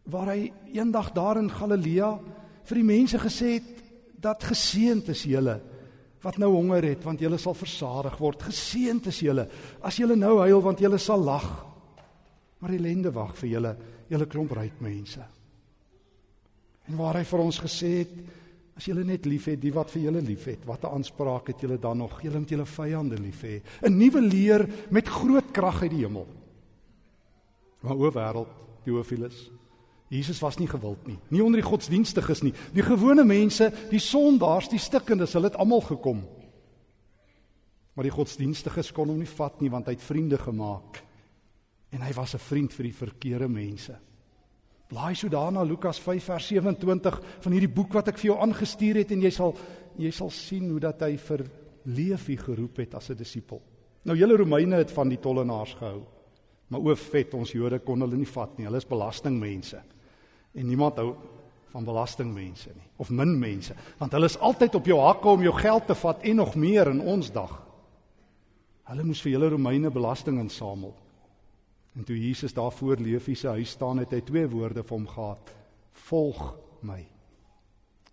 waar 0.05 0.27
hy 0.27 0.53
eendag 0.73 1.13
daar 1.13 1.39
in 1.39 1.51
Galilea 1.51 2.19
vir 2.65 2.75
die 2.75 2.85
mense 2.85 3.19
gesê 3.19 3.53
het 3.59 3.83
dat 4.21 4.45
geseënd 4.45 5.09
is 5.09 5.23
julle 5.23 5.61
wat 6.23 6.39
nou 6.41 6.51
honger 6.53 6.85
het 6.91 7.05
want 7.05 7.23
julle 7.23 7.39
sal 7.41 7.57
versadig 7.57 8.17
word. 8.21 8.43
Geseënd 8.51 9.09
is 9.11 9.21
julle 9.25 9.47
as 9.83 10.01
julle 10.01 10.17
nou 10.19 10.39
huil 10.43 10.63
want 10.65 10.83
julle 10.83 10.99
sal 10.99 11.23
lag. 11.25 11.49
Maar 12.61 12.75
ellende 12.77 13.13
wag 13.13 13.33
vir 13.41 13.49
julle, 13.55 13.77
julle 14.11 14.27
klomp 14.29 14.53
ryk 14.59 14.83
mense. 14.85 15.23
En 16.91 16.99
waar 16.99 17.21
hy 17.21 17.25
vir 17.25 17.43
ons 17.45 17.61
gesê 17.63 17.93
het 18.03 18.13
as 18.77 18.89
julle 18.89 19.05
net 19.05 19.27
liefhet 19.29 19.61
die 19.61 19.73
wat 19.73 19.93
vir 19.93 20.07
julle 20.09 20.23
liefhet, 20.25 20.65
watter 20.69 20.93
aanspraak 20.93 21.53
het 21.53 21.65
julle 21.65 21.79
dan 21.81 22.01
nog? 22.01 22.21
Julle 22.25 22.41
moet 22.41 22.53
julle 22.53 22.67
vyande 22.69 23.19
lief 23.21 23.43
hê. 23.45 23.61
'n 23.85 23.97
Nuwe 23.97 24.21
leer 24.21 24.67
met 24.91 25.09
groot 25.09 25.53
krag 25.53 25.83
uit 25.83 25.91
die 25.91 26.05
hemel. 26.05 26.27
Maar 27.81 27.97
o 27.97 28.11
wêreld, 28.13 28.49
Theophilus, 28.85 29.51
Jesus 30.11 30.41
was 30.43 30.59
nie 30.59 30.67
gewild 30.67 31.07
nie. 31.07 31.19
Nie 31.31 31.43
onder 31.45 31.61
die 31.61 31.69
godsdienstiges 31.69 32.43
nie. 32.43 32.51
Die 32.75 32.83
gewone 32.83 33.23
mense, 33.25 33.69
die 33.93 34.03
sondaars, 34.03 34.67
die 34.73 34.81
stikkendes, 34.83 35.37
hulle 35.39 35.53
het 35.53 35.59
almal 35.63 35.85
gekom. 35.87 36.25
Maar 37.95 38.09
die 38.09 38.17
godsdienstiges 38.17 38.91
kon 38.97 39.13
hom 39.13 39.21
nie 39.23 39.31
vat 39.31 39.61
nie 39.63 39.71
want 39.71 39.87
hy 39.87 39.95
het 39.95 40.03
vriende 40.03 40.39
gemaak. 40.41 40.99
En 41.95 42.03
hy 42.03 42.11
was 42.17 42.35
'n 42.35 42.43
vriend 42.43 42.73
vir 42.73 42.85
die 42.85 42.95
verkeerde 42.95 43.49
mense. 43.49 43.99
Blaai 44.89 45.15
so 45.15 45.29
daarna 45.29 45.63
Lukas 45.63 46.01
5 46.01 46.25
vers 46.25 46.47
27 46.47 47.21
van 47.41 47.53
hierdie 47.53 47.75
boek 47.75 47.93
wat 47.93 48.09
ek 48.09 48.19
vir 48.19 48.33
jou 48.33 48.39
aangestuur 48.41 48.97
het 48.97 49.13
en 49.13 49.23
jy 49.23 49.31
sal 49.31 49.57
jy 49.97 50.11
sal 50.11 50.31
sien 50.31 50.71
hoe 50.71 50.81
dat 50.81 51.01
hy 51.03 51.17
vir 51.17 51.47
Leefie 51.85 52.37
geroep 52.37 52.77
het 52.77 52.95
as 52.95 53.11
'n 53.11 53.17
disipel. 53.17 53.63
Nou 54.05 54.17
julle 54.17 54.37
Romeine 54.37 54.77
het 54.77 54.91
van 54.91 55.09
die 55.09 55.19
tollenaars 55.19 55.75
gehou. 55.75 56.03
Maar 56.69 56.81
o, 56.81 56.95
vet, 56.95 57.35
ons 57.35 57.53
Jode 57.53 57.79
kon 57.79 58.01
hulle 58.01 58.17
nie 58.17 58.27
vat 58.27 58.59
nie. 58.59 58.67
Hulle 58.67 58.77
is 58.77 58.87
belastingmense 58.87 59.83
en 60.55 60.67
niemand 60.67 60.97
hou 60.97 61.15
van 61.71 61.85
belastingmense 61.87 62.73
nie 62.75 62.89
of 62.97 63.11
min 63.11 63.37
mense 63.39 63.75
want 63.99 64.13
hulle 64.13 64.31
is 64.31 64.39
altyd 64.39 64.75
op 64.75 64.87
jou 64.91 64.99
hakke 65.01 65.29
om 65.29 65.43
jou 65.43 65.55
geld 65.55 65.87
te 65.87 65.95
vat 65.95 66.25
en 66.27 66.41
nog 66.43 66.55
meer 66.55 66.91
in 66.91 67.01
ons 67.01 67.31
dag. 67.33 67.53
Hulle 68.91 69.07
moes 69.07 69.23
vir 69.23 69.37
julle 69.37 69.53
Romeine 69.53 69.91
belasting 69.95 70.41
insamel. 70.43 70.91
En 71.95 72.05
toe 72.05 72.17
Jesus 72.19 72.55
daar 72.55 72.73
voor 72.73 72.99
Leefie 72.99 73.37
se 73.37 73.49
huis 73.49 73.71
staan 73.71 74.03
het 74.03 74.11
hy 74.11 74.21
twee 74.27 74.49
woorde 74.51 74.83
vir 74.83 74.97
hom 74.97 75.07
gehad: 75.07 75.55
Volg 76.09 76.43
my. 76.87 77.01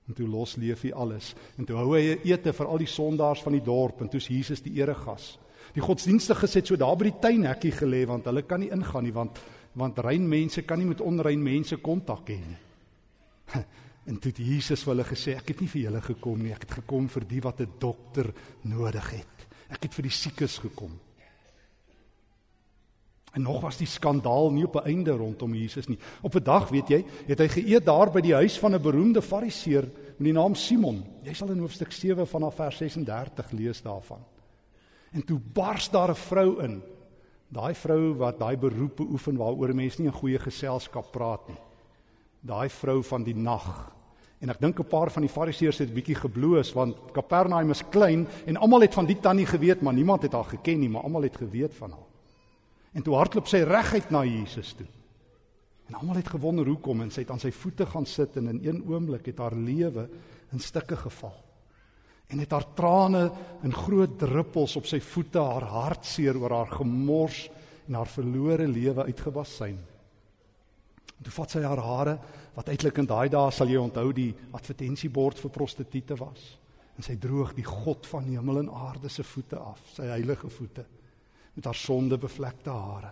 En 0.08 0.14
toe 0.14 0.28
los 0.30 0.56
Leefie 0.56 0.94
alles 0.96 1.34
en 1.58 1.66
toe 1.66 1.78
hou 1.78 1.96
hy 1.96 2.16
'n 2.16 2.28
ete 2.30 2.54
vir 2.54 2.68
al 2.68 2.78
die 2.78 2.94
sondaars 2.94 3.42
van 3.42 3.54
die 3.54 3.64
dorp 3.64 4.02
en 4.02 4.10
toe's 4.10 4.28
Jesus 4.28 4.62
die 4.62 4.78
eregas. 4.78 5.40
Die 5.74 5.82
godsdienstiges 5.82 6.54
het 6.54 6.68
so 6.68 6.76
daar 6.76 6.96
by 6.96 7.10
die 7.10 7.20
tuinhekkie 7.20 7.72
gelê 7.72 8.06
want 8.08 8.26
hulle 8.26 8.42
kan 8.42 8.60
nie 8.60 8.72
ingaan 8.72 9.04
nie 9.04 9.14
want 9.14 9.40
want 9.78 10.00
rein 10.00 10.26
mense 10.28 10.64
kan 10.66 10.80
nie 10.82 10.90
met 10.90 11.02
onrein 11.06 11.44
mense 11.44 11.78
kontak 11.78 12.34
hê 12.34 12.40
nie. 12.42 12.62
En 14.08 14.16
toe 14.24 14.32
het 14.32 14.38
Jesus 14.40 14.86
vir 14.86 14.94
hulle 14.94 15.04
gesê, 15.04 15.34
ek 15.36 15.50
het 15.52 15.60
nie 15.60 15.68
vir 15.68 15.82
julle 15.82 16.00
gekom 16.00 16.40
nie, 16.40 16.54
ek 16.56 16.62
het 16.64 16.78
gekom 16.78 17.10
vir 17.12 17.26
die 17.28 17.42
wat 17.44 17.60
'n 17.60 17.74
dokter 17.76 18.30
nodig 18.64 19.10
het. 19.12 19.44
Ek 19.68 19.84
het 19.84 19.94
vir 19.94 20.08
die 20.08 20.16
siekes 20.16 20.58
gekom. 20.64 20.94
En 23.36 23.44
nog 23.44 23.60
was 23.62 23.78
die 23.78 23.88
skandaal 23.88 24.52
nie 24.52 24.64
op 24.64 24.76
'n 24.76 24.88
einde 24.88 25.12
rondom 25.12 25.54
Jesus 25.54 25.88
nie. 25.88 26.00
Op 26.22 26.36
'n 26.36 26.44
dag, 26.44 26.70
weet 26.70 26.88
jy, 26.88 27.06
het 27.28 27.40
hy 27.40 27.48
geëet 27.48 27.86
daar 27.86 28.12
by 28.12 28.22
die 28.22 28.34
huis 28.34 28.58
van 28.58 28.76
'n 28.76 28.82
beroemde 28.82 29.22
Fariseer 29.22 29.84
met 30.18 30.26
die 30.32 30.34
naam 30.34 30.56
Simon. 30.56 31.04
Jy 31.24 31.34
sal 31.34 31.52
in 31.52 31.60
hoofstuk 31.60 31.92
7 31.92 32.28
vanaf 32.28 32.56
vers 32.56 32.78
36 32.78 33.52
lees 33.52 33.82
daarvan. 33.82 34.24
En 35.12 35.26
toe 35.26 35.40
bars 35.40 35.90
daar 35.90 36.10
'n 36.10 36.16
vrou 36.16 36.64
in 36.64 36.82
Daai 37.48 37.74
vrou 37.80 38.14
wat 38.20 38.40
daai 38.40 38.58
beroep 38.60 38.98
beoefen 39.00 39.38
waaroor 39.40 39.72
mense 39.76 40.02
nie 40.02 40.10
in 40.10 40.16
goeie 40.16 40.40
geselskap 40.40 41.14
praat 41.16 41.48
nie. 41.48 41.60
Daai 42.44 42.68
vrou 42.70 43.00
van 43.08 43.24
die 43.24 43.36
nag. 43.36 43.68
En 44.44 44.52
ek 44.52 44.60
dink 44.60 44.80
'n 44.80 44.88
paar 44.88 45.10
van 45.10 45.22
die 45.22 45.32
fariseërs 45.32 45.80
het 45.80 45.94
bietjie 45.94 46.16
gebloos 46.16 46.74
want 46.74 46.96
Kapernaum 47.14 47.72
is 47.72 47.84
klein 47.90 48.28
en 48.46 48.58
almal 48.58 48.82
het 48.82 48.94
van 48.94 49.06
die 49.06 49.20
tannie 49.20 49.46
geweet, 49.46 49.82
maar 49.82 49.94
niemand 49.94 50.22
het 50.22 50.34
haar 50.34 50.46
geken 50.46 50.80
nie, 50.80 50.90
maar 50.90 51.04
almal 51.04 51.24
het 51.24 51.38
geweet 51.38 51.74
van 51.74 51.92
haar. 51.92 52.08
En 52.94 53.02
toe 53.02 53.16
hardloop 53.16 53.48
sy 53.48 53.58
reguit 53.58 54.10
na 54.10 54.24
Jesus 54.24 54.74
toe. 54.74 54.88
En 55.88 55.94
almal 55.94 56.16
het 56.16 56.28
gewonder 56.28 56.66
hoekom 56.66 57.02
en 57.02 57.12
sy 57.12 57.22
het 57.22 57.32
aan 57.32 57.40
sy 57.40 57.52
voete 57.52 57.86
gaan 57.86 58.06
sit 58.06 58.36
en 58.38 58.48
in 58.48 58.60
een 58.64 58.84
oomblik 58.88 59.26
het 59.26 59.38
haar 59.38 59.56
lewe 59.56 60.10
in 60.52 60.60
stukke 60.60 60.96
geval 60.96 61.47
en 62.28 62.42
het 62.44 62.52
haar 62.52 62.66
trane 62.76 63.24
in 63.64 63.74
groot 63.74 64.18
druppels 64.20 64.76
op 64.80 64.88
sy 64.90 65.00
voete 65.04 65.40
haar 65.40 65.68
hartseer 65.72 66.38
oor 66.40 66.56
haar 66.58 66.74
gemors 66.80 67.46
en 67.88 67.96
haar 67.96 68.12
verlore 68.12 68.68
lewe 68.68 69.08
uitgewasyn. 69.08 69.78
En 71.18 71.26
toe 71.26 71.34
vat 71.34 71.56
sy 71.56 71.64
haar 71.64 71.82
hare 71.82 72.18
wat 72.58 72.70
eintlik 72.74 73.00
in 73.02 73.08
daai 73.10 73.30
dae 73.32 73.52
sal 73.54 73.72
jy 73.72 73.80
onthou 73.80 74.12
die 74.16 74.32
advertensiebord 74.58 75.40
vir 75.40 75.54
prostituie 75.56 76.20
was 76.20 76.50
en 76.98 77.06
sy 77.06 77.16
droog 77.22 77.54
die 77.54 77.66
God 77.66 78.08
van 78.10 78.26
hemel 78.26 78.64
en 78.64 78.74
aarde 78.74 79.10
se 79.14 79.24
voete 79.24 79.60
af, 79.62 79.82
sy 79.94 80.10
heilige 80.10 80.50
voete 80.50 80.86
met 81.58 81.66
haar 81.66 81.78
sonde 81.78 82.18
bevlekte 82.22 82.70
hare. 82.70 83.12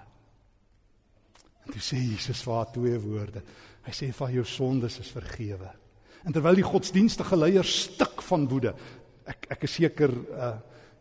En 1.65 1.73
toe 1.73 1.81
sê 1.81 1.97
Jesus 1.97 2.43
vir 2.45 2.53
haar 2.53 2.67
twee 2.73 2.99
woorde. 3.01 3.41
Hy 3.85 3.93
sê 3.93 4.11
van 4.13 4.33
jou 4.33 4.43
sondes 4.45 4.99
is 5.01 5.09
vergewe. 5.13 5.71
En 6.25 6.33
terwyl 6.33 6.59
die 6.59 6.65
godsdienstige 6.65 7.37
leiers 7.37 7.73
stik 7.87 8.21
van 8.25 8.45
woede, 8.49 8.75
ek 9.25 9.47
ek 9.49 9.63
is 9.63 9.75
seker 9.81 10.11
uh 10.11 10.55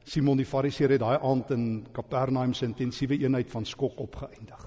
Simon 0.04 0.37
die 0.37 0.45
Fariseer 0.45 0.93
het 0.93 1.00
daai 1.00 1.16
aand 1.16 1.50
in 1.54 1.62
Kapernaum 1.97 2.52
se 2.52 2.66
intensiewe 2.66 3.16
eenheid 3.23 3.49
van 3.49 3.64
skok 3.64 4.02
opgeëindig. 4.04 4.66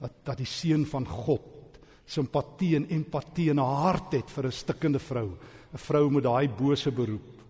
Dat 0.00 0.18
dat 0.24 0.36
die 0.36 0.46
seun 0.46 0.84
van 0.86 1.06
God 1.08 1.78
simpatie 2.08 2.74
en 2.76 2.88
empatie 2.92 3.48
in 3.52 3.60
haar 3.60 3.80
hart 3.86 4.12
het 4.12 4.30
vir 4.30 4.46
'n 4.46 4.52
stikkende 4.52 4.98
vrou, 4.98 5.28
'n 5.72 5.78
vrou 5.78 6.10
met 6.10 6.24
daai 6.24 6.48
bose 6.48 6.90
beroep. 6.90 7.42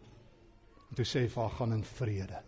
En 0.90 0.94
toe 0.96 1.04
sê 1.04 1.20
hy 1.20 1.28
vir 1.28 1.42
haar 1.42 1.58
gaan 1.58 1.72
in 1.72 1.84
vrede. 1.84 2.38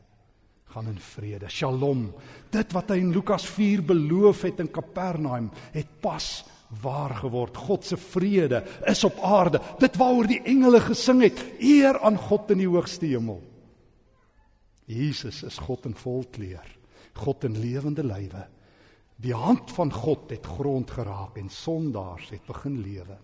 Gaan 0.67 0.87
in 0.87 0.99
vrede. 0.99 1.49
Shalom. 1.49 2.13
Dit 2.51 2.73
wat 2.73 2.91
hy 2.91 2.97
in 2.97 3.13
Lukas 3.13 3.47
4 3.47 3.83
beloof 3.83 4.43
het 4.43 4.61
in 4.61 4.71
Kapernaum 4.71 5.51
het 5.73 6.01
pas 6.01 6.45
waar 6.83 7.15
geword. 7.15 7.57
God 7.57 7.85
se 7.85 7.97
vrede 7.97 8.63
is 8.85 9.05
op 9.05 9.19
aarde. 9.19 9.61
Dit 9.79 9.97
waaroor 9.97 10.27
die 10.31 10.43
engele 10.43 10.81
gesing 10.81 11.23
het. 11.23 11.43
Eer 11.59 11.99
aan 12.01 12.19
God 12.19 12.51
in 12.51 12.63
die 12.63 12.69
hoogste 12.71 13.07
hemel. 13.11 13.43
Jesus 14.91 15.43
is 15.47 15.59
God 15.59 15.85
in 15.85 15.95
volkleur. 15.95 16.67
God 17.13 17.45
in 17.45 17.59
lewende 17.59 18.05
lywe. 18.07 18.47
Die 19.21 19.35
hand 19.35 19.71
van 19.77 19.93
God 19.93 20.31
het 20.31 20.47
grond 20.47 20.91
geraak 20.91 21.37
en 21.37 21.51
sondaars 21.51 22.31
het 22.31 22.47
begin 22.47 22.81
lewe. 22.81 23.19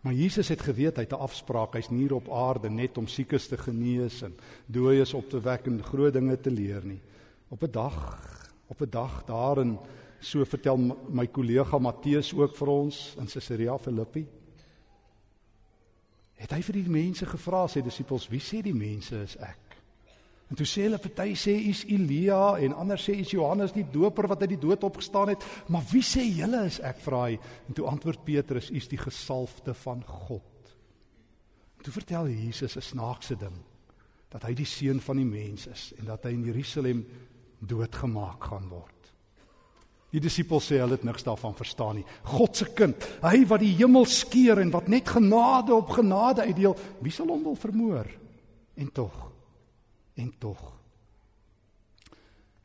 Maar 0.00 0.14
Jesus 0.14 0.48
het 0.48 0.62
geweet 0.62 0.96
hy 0.96 1.02
het 1.02 1.12
'n 1.12 1.20
afspraak. 1.20 1.74
Hy's 1.74 1.90
nie 1.90 2.06
hier 2.06 2.14
op 2.14 2.30
aarde 2.30 2.70
net 2.70 2.98
om 2.98 3.06
siekes 3.06 3.48
te 3.48 3.58
genees 3.58 4.22
en 4.22 4.38
dooies 4.66 5.14
op 5.14 5.28
te 5.28 5.40
wek 5.40 5.66
en 5.66 5.82
groot 5.82 6.12
dinge 6.12 6.40
te 6.40 6.50
leer 6.50 6.84
nie. 6.84 7.00
Op 7.48 7.62
'n 7.62 7.70
dag 7.70 8.37
op 8.68 8.80
'n 8.80 8.90
dag 8.90 9.24
daarin 9.24 9.78
so 10.20 10.44
vertel 10.44 10.76
my 11.08 11.26
kollega 11.26 11.78
Matteus 11.78 12.32
ook 12.34 12.56
vir 12.56 12.68
ons 12.68 13.14
in 13.18 13.26
Caesarea 13.26 13.78
Philippi. 13.78 14.26
Het 16.38 16.50
hy 16.50 16.62
vir 16.62 16.74
die 16.74 16.90
mense 16.90 17.26
gevra, 17.26 17.66
sy 17.68 17.82
disippels, 17.82 18.28
wie 18.30 18.40
sê 18.40 18.62
die 18.62 18.74
mense 18.74 19.16
is 19.22 19.36
ek? 19.36 19.68
En 20.48 20.56
toe 20.56 20.66
sê 20.66 20.86
hulle 20.86 20.98
party 20.98 21.34
sê 21.36 21.52
is 21.68 21.82
Elia 21.92 22.56
en 22.64 22.72
ander 22.72 23.00
sê 23.00 23.18
is 23.20 23.34
Johannes 23.34 23.74
die 23.76 23.84
doper 23.92 24.30
wat 24.30 24.46
uit 24.46 24.54
die 24.54 24.60
dood 24.60 24.84
opgestaan 24.86 25.34
het, 25.34 25.44
maar 25.68 25.84
wie 25.90 26.02
sê 26.02 26.24
julle 26.24 26.64
is 26.66 26.80
ek 26.80 27.02
vra 27.04 27.26
hy? 27.26 27.38
En 27.68 27.76
toe 27.76 27.88
antwoord 27.90 28.24
Petrus, 28.24 28.70
is 28.70 28.88
die 28.88 29.00
gesalfde 29.00 29.74
van 29.84 30.00
God. 30.06 30.72
En 31.78 31.84
toe 31.84 31.92
vertel 31.92 32.28
Jesus 32.28 32.76
'n 32.76 32.80
snaakse 32.82 33.36
ding 33.36 33.58
dat 34.28 34.42
hy 34.44 34.54
die 34.54 34.66
seun 34.66 35.00
van 35.00 35.16
die 35.16 35.28
mens 35.28 35.66
is 35.66 35.92
en 35.98 36.04
dat 36.04 36.24
hy 36.24 36.30
in 36.30 36.44
Jerusalem 36.44 37.06
doodgemaak 37.60 38.48
gaan 38.50 38.68
word. 38.70 38.94
Die 40.08 40.22
disippels 40.24 40.70
sê 40.70 40.78
hulle 40.80 40.96
het 40.96 41.04
niks 41.04 41.26
daarvan 41.26 41.56
verstaan 41.56 41.98
nie. 41.98 42.06
God 42.30 42.56
se 42.56 42.70
kind, 42.72 43.04
hy 43.20 43.42
wat 43.50 43.60
die 43.60 43.74
hemel 43.76 44.08
skeer 44.08 44.62
en 44.62 44.72
wat 44.72 44.88
net 44.88 45.10
genade 45.12 45.74
op 45.76 45.92
genade 45.98 46.46
uitdeel, 46.48 46.76
wie 47.04 47.12
sal 47.12 47.28
hom 47.28 47.44
wil 47.44 47.58
vermoor? 47.60 48.08
En 48.80 48.88
tog, 48.94 49.18
en 50.16 50.32
tog. 50.40 50.62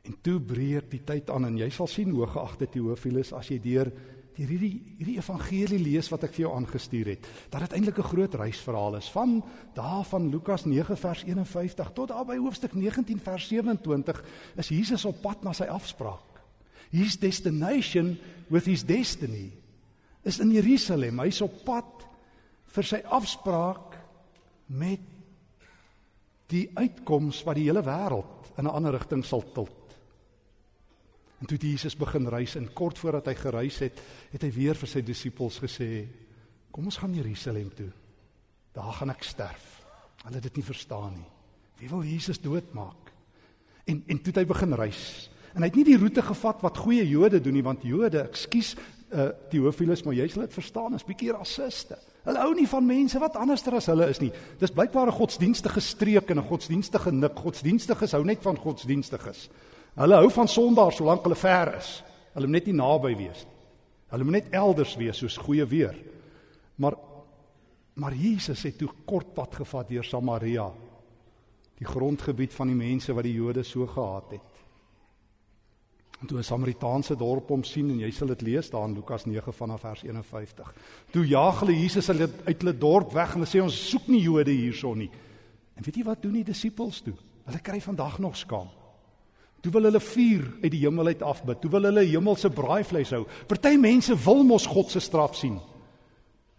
En 0.04 0.16
toe 0.24 0.38
breek 0.40 0.88
die 0.92 1.02
tyd 1.04 1.30
aan 1.32 1.50
en 1.50 1.60
jy 1.60 1.68
sal 1.72 1.88
sien 1.88 2.12
hoëgeagte 2.12 2.68
Teofilus 2.72 3.32
as 3.36 3.48
jy 3.52 3.60
deur 3.64 3.92
deur 4.34 4.50
hierdie 4.50 4.74
hierdie 4.98 5.16
evangelie 5.20 5.78
lees 5.78 6.08
wat 6.10 6.24
ek 6.26 6.34
vir 6.34 6.46
jou 6.46 6.52
aangestuur 6.56 7.12
het, 7.12 7.26
dat 7.50 7.60
dit 7.60 7.72
eintlik 7.72 7.98
'n 7.98 8.10
groot 8.10 8.34
reisverhaal 8.34 8.96
is 8.96 9.08
van 9.10 9.42
daar 9.74 10.04
van 10.04 10.30
Lukas 10.30 10.64
9 10.64 10.96
vers 10.96 11.22
51 11.24 11.92
tot 11.94 12.08
daar 12.08 12.24
by 12.24 12.36
hoofstuk 12.36 12.74
19 12.74 13.20
vers 13.20 13.48
27 13.48 14.24
is 14.56 14.68
Jesus 14.68 15.04
op 15.04 15.20
pad 15.22 15.42
na 15.42 15.52
sy 15.52 15.64
afspraak. 15.64 16.42
His 16.90 17.16
destination 17.16 18.18
with 18.48 18.64
his 18.64 18.84
destiny 18.84 19.52
is 20.22 20.38
in 20.40 20.50
Jerusalem. 20.50 21.20
Hy's 21.20 21.40
op 21.40 21.64
pad 21.64 22.06
vir 22.74 22.84
sy 22.84 23.02
afspraak 23.04 23.98
met 24.66 25.00
die 26.46 26.70
uitkoms 26.74 27.42
wat 27.44 27.56
die 27.56 27.68
hele 27.68 27.82
wêreld 27.82 28.52
in 28.58 28.64
'n 28.64 28.74
ander 28.74 28.92
rigting 28.92 29.24
sal 29.24 29.44
tilt. 29.52 29.83
En 31.44 31.48
toe 31.50 31.58
Jesus 31.60 31.92
begin 31.96 32.24
reis 32.32 32.54
en 32.56 32.70
kort 32.72 32.96
voordat 32.96 33.26
hy 33.28 33.34
gereis 33.36 33.76
het, 33.84 33.98
het 34.32 34.44
hy 34.46 34.48
weer 34.54 34.78
vir 34.80 34.88
sy 34.88 35.02
disippels 35.04 35.58
gesê: 35.60 36.06
"Kom 36.72 36.86
ons 36.88 36.96
gaan 36.96 37.12
Jerusalem 37.12 37.68
toe. 37.68 37.90
Daar 38.72 38.94
gaan 38.96 39.12
ek 39.12 39.22
sterf." 39.22 39.66
Hulle 40.24 40.40
het 40.40 40.46
dit 40.48 40.56
nie 40.56 40.64
verstaan 40.64 41.12
nie. 41.18 41.28
Wie 41.82 41.88
wil 41.90 42.00
Jesus 42.02 42.40
doodmaak? 42.40 43.12
En 43.84 44.00
en 44.06 44.22
toe 44.22 44.32
het 44.32 44.40
hy 44.40 44.46
begin 44.46 44.72
reis. 44.72 45.28
En 45.52 45.60
hy 45.60 45.68
het 45.68 45.76
nie 45.76 45.84
die 45.84 45.98
roete 45.98 46.22
gevat 46.22 46.64
wat 46.64 46.80
goeie 46.80 47.04
Jode 47.08 47.40
doen 47.40 47.52
nie, 47.52 47.62
want 47.62 47.84
Jode, 47.84 48.24
ekskuus, 48.24 48.74
uh 49.12 49.28
Teofilus, 49.50 50.02
maar 50.02 50.14
jy 50.14 50.28
sal 50.28 50.46
dit 50.46 50.56
verstaan, 50.56 50.94
is 50.94 51.04
bietjie 51.04 51.30
rassiste. 51.32 51.98
Hulle 52.24 52.40
hou 52.40 52.54
nie 52.54 52.66
van 52.66 52.86
mense 52.86 53.20
wat 53.20 53.36
anderster 53.36 53.74
as 53.74 53.86
hulle 53.92 54.08
is 54.08 54.20
nie. 54.24 54.32
Dis 54.58 54.72
blykbaar 54.72 55.12
'n 55.12 55.20
godsdienstige 55.20 55.80
streek 55.80 56.30
en 56.30 56.38
'n 56.38 56.48
godsdienstige 56.48 57.12
nik. 57.12 57.36
Godsdienstiges 57.36 58.12
hou 58.12 58.24
net 58.24 58.40
van 58.40 58.56
godsdienstiges. 58.56 59.50
Hulle 59.94 60.18
hou 60.18 60.30
van 60.30 60.48
sondaars 60.50 60.96
solank 60.98 61.22
hulle 61.22 61.38
ver 61.38 61.76
is. 61.78 61.90
Hulle 62.34 62.48
moet 62.50 62.58
net 62.58 62.70
nie 62.70 62.78
naby 62.80 63.12
wees 63.18 63.44
nie. 63.44 63.52
Hulle 64.14 64.26
moet 64.26 64.38
net 64.38 64.54
elders 64.54 64.94
wees 64.98 65.18
soos 65.18 65.36
goeie 65.42 65.66
weer. 65.66 65.96
Maar 66.76 66.98
maar 67.94 68.14
Jesus 68.18 68.64
het 68.66 68.74
toe 68.78 68.88
kort 69.06 69.28
pad 69.36 69.54
gevat 69.54 69.88
deur 69.88 70.04
Samaria. 70.04 70.66
Die 71.78 71.86
grondgebied 71.86 72.50
van 72.54 72.72
die 72.72 72.74
mense 72.74 73.14
wat 73.14 73.22
die 73.22 73.36
Jode 73.36 73.62
so 73.62 73.86
gehaat 73.86 74.32
het. 74.34 74.50
En 76.20 76.26
toe 76.26 76.38
'n 76.38 76.42
Samaritaanse 76.42 77.16
dorp 77.16 77.48
hom 77.48 77.62
sien 77.62 77.90
en 77.90 78.00
jy 78.00 78.10
sal 78.10 78.26
dit 78.28 78.42
lees 78.42 78.70
daar 78.70 78.88
in 78.88 78.94
Lukas 78.94 79.24
9 79.24 79.52
vanaf 79.52 79.80
vers 79.80 80.02
51. 80.02 80.74
Toe 81.10 81.26
jaag 81.26 81.60
hulle 81.60 81.80
Jesus 81.80 82.10
uit 82.10 82.30
uit 82.44 82.62
hulle 82.62 82.78
dorp 82.78 83.12
weg 83.12 83.34
en 83.34 83.40
hulle 83.40 83.58
sê 83.58 83.62
ons 83.62 83.88
soek 83.90 84.08
nie 84.08 84.22
Jode 84.22 84.50
hierson 84.50 84.98
nie. 84.98 85.10
En 85.76 85.82
weet 85.82 85.96
jy 85.96 86.04
wat 86.04 86.22
doen 86.22 86.32
die 86.32 86.44
disippels 86.44 87.00
toe? 87.00 87.14
Hulle 87.44 87.60
kry 87.60 87.80
vandag 87.80 88.18
nog 88.18 88.36
skaam. 88.36 88.68
Toe 89.64 89.72
wil 89.72 89.88
hulle 89.88 90.00
vuur 90.04 90.42
uit 90.60 90.72
die 90.74 90.82
hemel 90.82 91.14
uit 91.14 91.22
afbid. 91.24 91.62
Toe 91.62 91.70
wil 91.72 91.88
hulle 91.88 92.04
hemelse 92.04 92.50
braaivleis 92.52 93.14
hou. 93.16 93.22
Party 93.48 93.78
mense 93.80 94.12
wil 94.26 94.44
mos 94.44 94.66
God 94.68 94.92
se 94.92 95.00
straf 95.00 95.38
sien. 95.38 95.56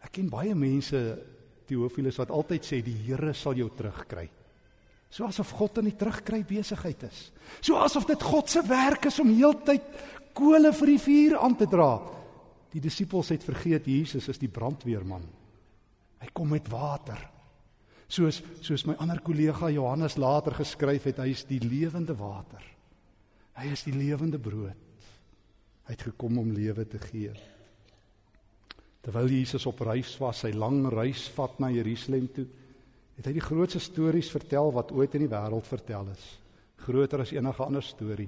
Ek 0.02 0.16
ken 0.18 0.32
baie 0.32 0.56
mense 0.58 1.02
Teofilus 1.70 2.18
wat 2.22 2.34
altyd 2.34 2.66
sê 2.66 2.82
die 2.86 2.96
Here 3.06 3.34
sal 3.38 3.58
jou 3.58 3.70
terugkry. 3.78 4.26
So 5.14 5.30
asof 5.30 5.54
God 5.58 5.80
in 5.84 5.92
die 5.92 5.98
terugkry 5.98 6.42
besigheid 6.50 7.06
is. 7.08 7.30
So 7.62 7.78
asof 7.82 8.08
dit 8.10 8.26
God 8.26 8.50
se 8.50 8.66
werk 8.66 9.06
is 9.10 9.22
om 9.22 9.30
heeltyd 9.34 9.86
kole 10.36 10.74
vir 10.76 10.92
die 10.96 11.02
vuur 11.06 11.38
aan 11.46 11.56
te 11.58 11.70
dra. 11.70 11.94
Die 12.74 12.82
disippels 12.84 13.30
het 13.32 13.46
vergeet 13.46 13.88
Jesus 13.88 14.28
is 14.34 14.42
die 14.42 14.52
brandweerman. 14.52 15.24
Hy 16.26 16.34
kom 16.34 16.50
met 16.52 16.68
water. 16.74 17.22
Soos 18.10 18.42
soos 18.66 18.86
my 18.90 18.98
ander 19.02 19.22
kollega 19.26 19.70
Johannes 19.74 20.18
later 20.18 20.58
geskryf 20.58 21.06
het, 21.10 21.22
hy 21.22 21.32
is 21.34 21.46
die 21.48 21.62
lewende 21.62 22.18
water. 22.18 22.75
Hy 23.56 23.72
is 23.72 23.86
die 23.88 23.96
lewende 23.96 24.40
brood. 24.42 24.82
Hy 25.86 25.94
het 25.94 26.08
gekom 26.10 26.40
om 26.42 26.52
lewe 26.52 26.86
te 26.90 27.00
gee. 27.00 27.32
Terwyl 29.06 29.30
Jesus 29.30 29.68
op 29.70 29.84
reis 29.86 30.16
was, 30.18 30.42
sy 30.42 30.52
lang 30.58 30.82
reis 30.90 31.28
vat 31.36 31.60
na 31.62 31.70
Jerusalem 31.70 32.26
toe, 32.34 32.48
het 33.16 33.30
hy 33.30 33.36
die 33.38 33.46
grootste 33.46 33.80
stories 33.80 34.32
vertel 34.34 34.74
wat 34.76 34.92
ooit 34.96 35.14
in 35.16 35.28
die 35.28 35.32
wêreld 35.32 35.68
vertel 35.70 36.10
is. 36.12 36.26
Groter 36.84 37.22
as 37.24 37.32
enige 37.36 37.64
ander 37.64 37.86
storie. 37.86 38.28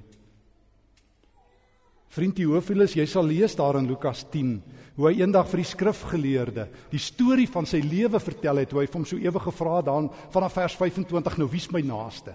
Vriend 2.08 2.38
Theophilus, 2.38 2.94
jy 2.96 3.04
sal 3.10 3.26
lees 3.28 3.52
daar 3.58 3.76
in 3.82 3.88
Lukas 3.90 4.22
10 4.32 4.54
hoe 4.98 5.10
hy 5.10 5.20
eendag 5.20 5.46
vir 5.50 5.60
die 5.60 5.68
skrifgeleerde 5.68 6.64
die 6.90 7.00
storie 7.02 7.46
van 7.52 7.68
sy 7.68 7.78
lewe 7.84 8.18
vertel 8.18 8.62
het, 8.62 8.72
hoe 8.72 8.80
hy 8.80 8.88
hom 8.94 9.04
so 9.06 9.20
ewig 9.20 9.44
gevra 9.44 9.76
het 9.76 9.86
dan 9.90 10.08
vanaf 10.32 10.56
vers 10.56 10.78
25 10.80 11.36
nou 11.38 11.50
wie's 11.52 11.68
my 11.74 11.82
naaste? 11.84 12.32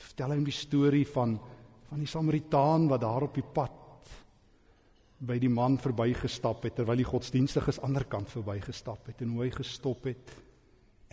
Vertel 0.00 0.32
hy 0.32 0.38
hom 0.40 0.48
die 0.48 0.56
storie 0.56 1.04
van 1.12 1.36
van 1.88 2.02
die 2.02 2.10
Samaritaan 2.10 2.88
wat 2.90 3.04
daar 3.04 3.26
op 3.28 3.34
die 3.34 3.46
pad 3.46 3.82
by 5.26 5.38
die 5.40 5.50
man 5.52 5.78
verbygestap 5.80 6.66
het 6.66 6.76
terwyl 6.76 7.00
die 7.00 7.08
godsdienstiges 7.08 7.80
ander 7.86 8.04
kant 8.10 8.28
verbygestap 8.30 9.06
het 9.08 9.22
en 9.24 9.32
hoe 9.36 9.46
hy 9.46 9.52
gestop 9.54 10.04
het 10.10 10.34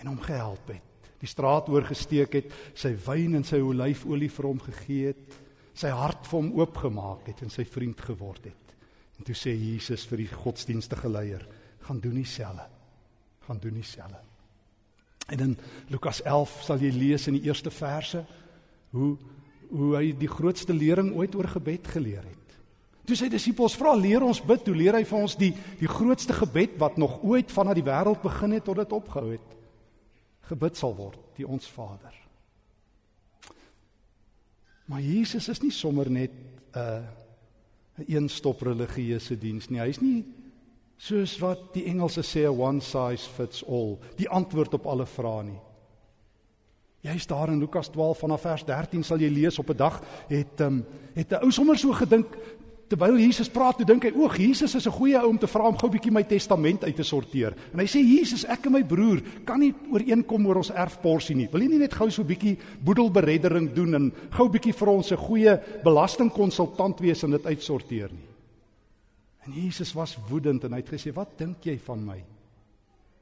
en 0.01 0.09
hom 0.09 0.19
gehelp 0.23 0.73
het. 0.73 0.89
Die 1.23 1.29
straat 1.29 1.69
oorgesteek 1.71 2.33
het, 2.35 2.51
sy 2.75 2.91
wyn 3.05 3.37
en 3.39 3.45
sy 3.47 3.61
olyfolie 3.63 4.27
vir 4.33 4.47
hom 4.49 4.59
gegee 4.65 5.13
het, 5.13 5.37
sy 5.73 5.93
hart 5.93 6.27
vir 6.27 6.41
hom 6.41 6.51
oopgemaak 6.59 7.29
het 7.31 7.45
en 7.45 7.53
sy 7.53 7.63
vriend 7.63 8.01
geword 8.03 8.49
het. 8.49 8.73
En 9.17 9.27
toe 9.29 9.35
sê 9.37 9.53
Jesus 9.55 10.03
vir 10.09 10.25
die 10.25 10.31
godsdienstige 10.33 11.07
leier, 11.07 11.45
gaan 11.87 12.01
doen 12.03 12.17
dieselfde. 12.19 12.65
Gaan 13.47 13.59
doen 13.63 13.77
dieselfde. 13.79 14.19
En 15.31 15.39
in 15.39 15.55
Lukas 15.87 16.19
11 16.27 16.57
sal 16.65 16.83
jy 16.83 16.91
lees 16.91 17.29
in 17.31 17.37
die 17.37 17.47
eerste 17.47 17.71
verse 17.71 18.25
hoe 18.91 19.15
hoe 19.73 19.95
hy 19.97 20.11
die 20.17 20.29
grootste 20.29 20.73
lering 20.73 21.11
ooit 21.17 21.35
oor 21.35 21.49
gebed 21.49 21.87
geleer 21.95 22.23
het. 22.23 22.57
Toe 23.03 23.17
sy 23.19 23.27
disippels 23.27 23.75
vra, 23.75 23.95
"Leer 23.95 24.23
ons 24.23 24.39
bid." 24.39 24.63
Toe 24.63 24.75
leer 24.75 24.95
hy 24.95 25.03
vir 25.03 25.19
ons 25.19 25.35
die 25.35 25.53
die 25.79 25.87
grootste 25.87 26.33
gebed 26.33 26.77
wat 26.77 26.97
nog 26.97 27.23
ooit 27.23 27.51
vanaf 27.51 27.73
die 27.73 27.83
wêreld 27.83 28.21
begin 28.21 28.51
het 28.51 28.63
tot 28.63 28.75
dit 28.75 28.91
opgehou 28.91 29.31
het. 29.31 29.49
Gebid 30.41 30.77
sal 30.77 30.95
word, 30.95 31.19
die 31.35 31.47
ons 31.47 31.67
Vader. 31.67 32.13
Maar 34.85 35.01
Jesus 35.01 35.49
is 35.49 35.61
nie 35.61 35.71
sommer 35.71 36.09
net 36.09 36.31
'n 36.31 36.79
uh, 36.79 37.03
'n 37.97 38.05
eenstop 38.07 38.61
religieuse 38.61 39.35
diens 39.39 39.69
nie. 39.69 39.79
Hy's 39.79 40.01
nie 40.01 40.25
soos 40.97 41.39
wat 41.39 41.73
die 41.73 41.85
Engelse 41.85 42.21
sê 42.21 42.45
'n 42.45 42.59
one 42.59 42.81
size 42.81 43.29
fits 43.29 43.63
all, 43.63 43.99
die 44.17 44.29
antwoord 44.29 44.73
op 44.73 44.85
alle 44.85 45.05
vrae 45.05 45.43
nie. 45.43 45.59
Jy's 47.03 47.27
daar 47.27 47.49
in 47.51 47.59
Lukas 47.59 47.89
12 47.91 48.19
vanaf 48.23 48.41
vers 48.41 48.63
13 48.63 49.03
sal 49.03 49.19
jy 49.19 49.27
lees 49.27 49.59
op 49.59 49.69
'n 49.69 49.77
dag 49.77 50.01
het 50.29 50.61
um, 50.61 50.85
het 51.13 51.31
'n 51.31 51.43
ou 51.43 51.51
sommer 51.51 51.77
so 51.77 51.91
gedink 51.91 52.37
terwyl 52.87 53.17
Jesus 53.17 53.49
praat, 53.49 53.77
toe 53.77 53.85
dink 53.85 54.03
hy, 54.03 54.11
"O, 54.15 54.29
Jesus 54.29 54.75
is 54.75 54.87
'n 54.87 54.91
goeie 54.91 55.17
ou 55.17 55.29
om 55.29 55.37
te 55.37 55.47
vra 55.47 55.67
om 55.67 55.77
gou 55.77 55.89
'n 55.89 55.97
bietjie 55.97 56.11
my 56.11 56.23
testament 56.23 56.83
uit 56.83 56.95
te 56.95 57.03
sorteer." 57.03 57.53
En 57.73 57.79
hy 57.79 57.85
sê, 57.85 57.99
"Jesus, 57.99 58.45
ek 58.45 58.65
en 58.65 58.71
my 58.71 58.83
broer 58.83 59.21
kan 59.45 59.59
nie 59.59 59.73
ooreenkom 59.91 60.45
oor 60.47 60.55
ons 60.55 60.71
erfporsie 60.71 61.35
nie. 61.35 61.47
Wil 61.51 61.61
jy 61.61 61.67
nie 61.67 61.79
net 61.79 61.93
gou 61.93 62.09
so 62.09 62.21
'n 62.21 62.27
bietjie 62.27 62.57
boedelbereddering 62.83 63.73
doen 63.73 63.95
en 63.95 64.13
gou 64.29 64.45
'n 64.45 64.51
bietjie 64.51 64.73
vir 64.73 64.87
ons 64.87 65.11
'n 65.11 65.17
goeie 65.17 65.59
belastingkonsultant 65.83 66.99
wees 66.99 67.23
en 67.23 67.31
dit 67.31 67.45
uitsorteer 67.45 68.09
nie?" 68.11 68.27
En 69.45 69.51
Jesus 69.51 69.93
was 69.93 70.17
woedend 70.29 70.63
en 70.63 70.71
hy 70.71 70.77
het 70.77 70.89
gesê, 70.89 71.13
"Wat 71.13 71.37
dink 71.37 71.63
jy 71.63 71.77
van 71.79 72.05
my? 72.05 72.23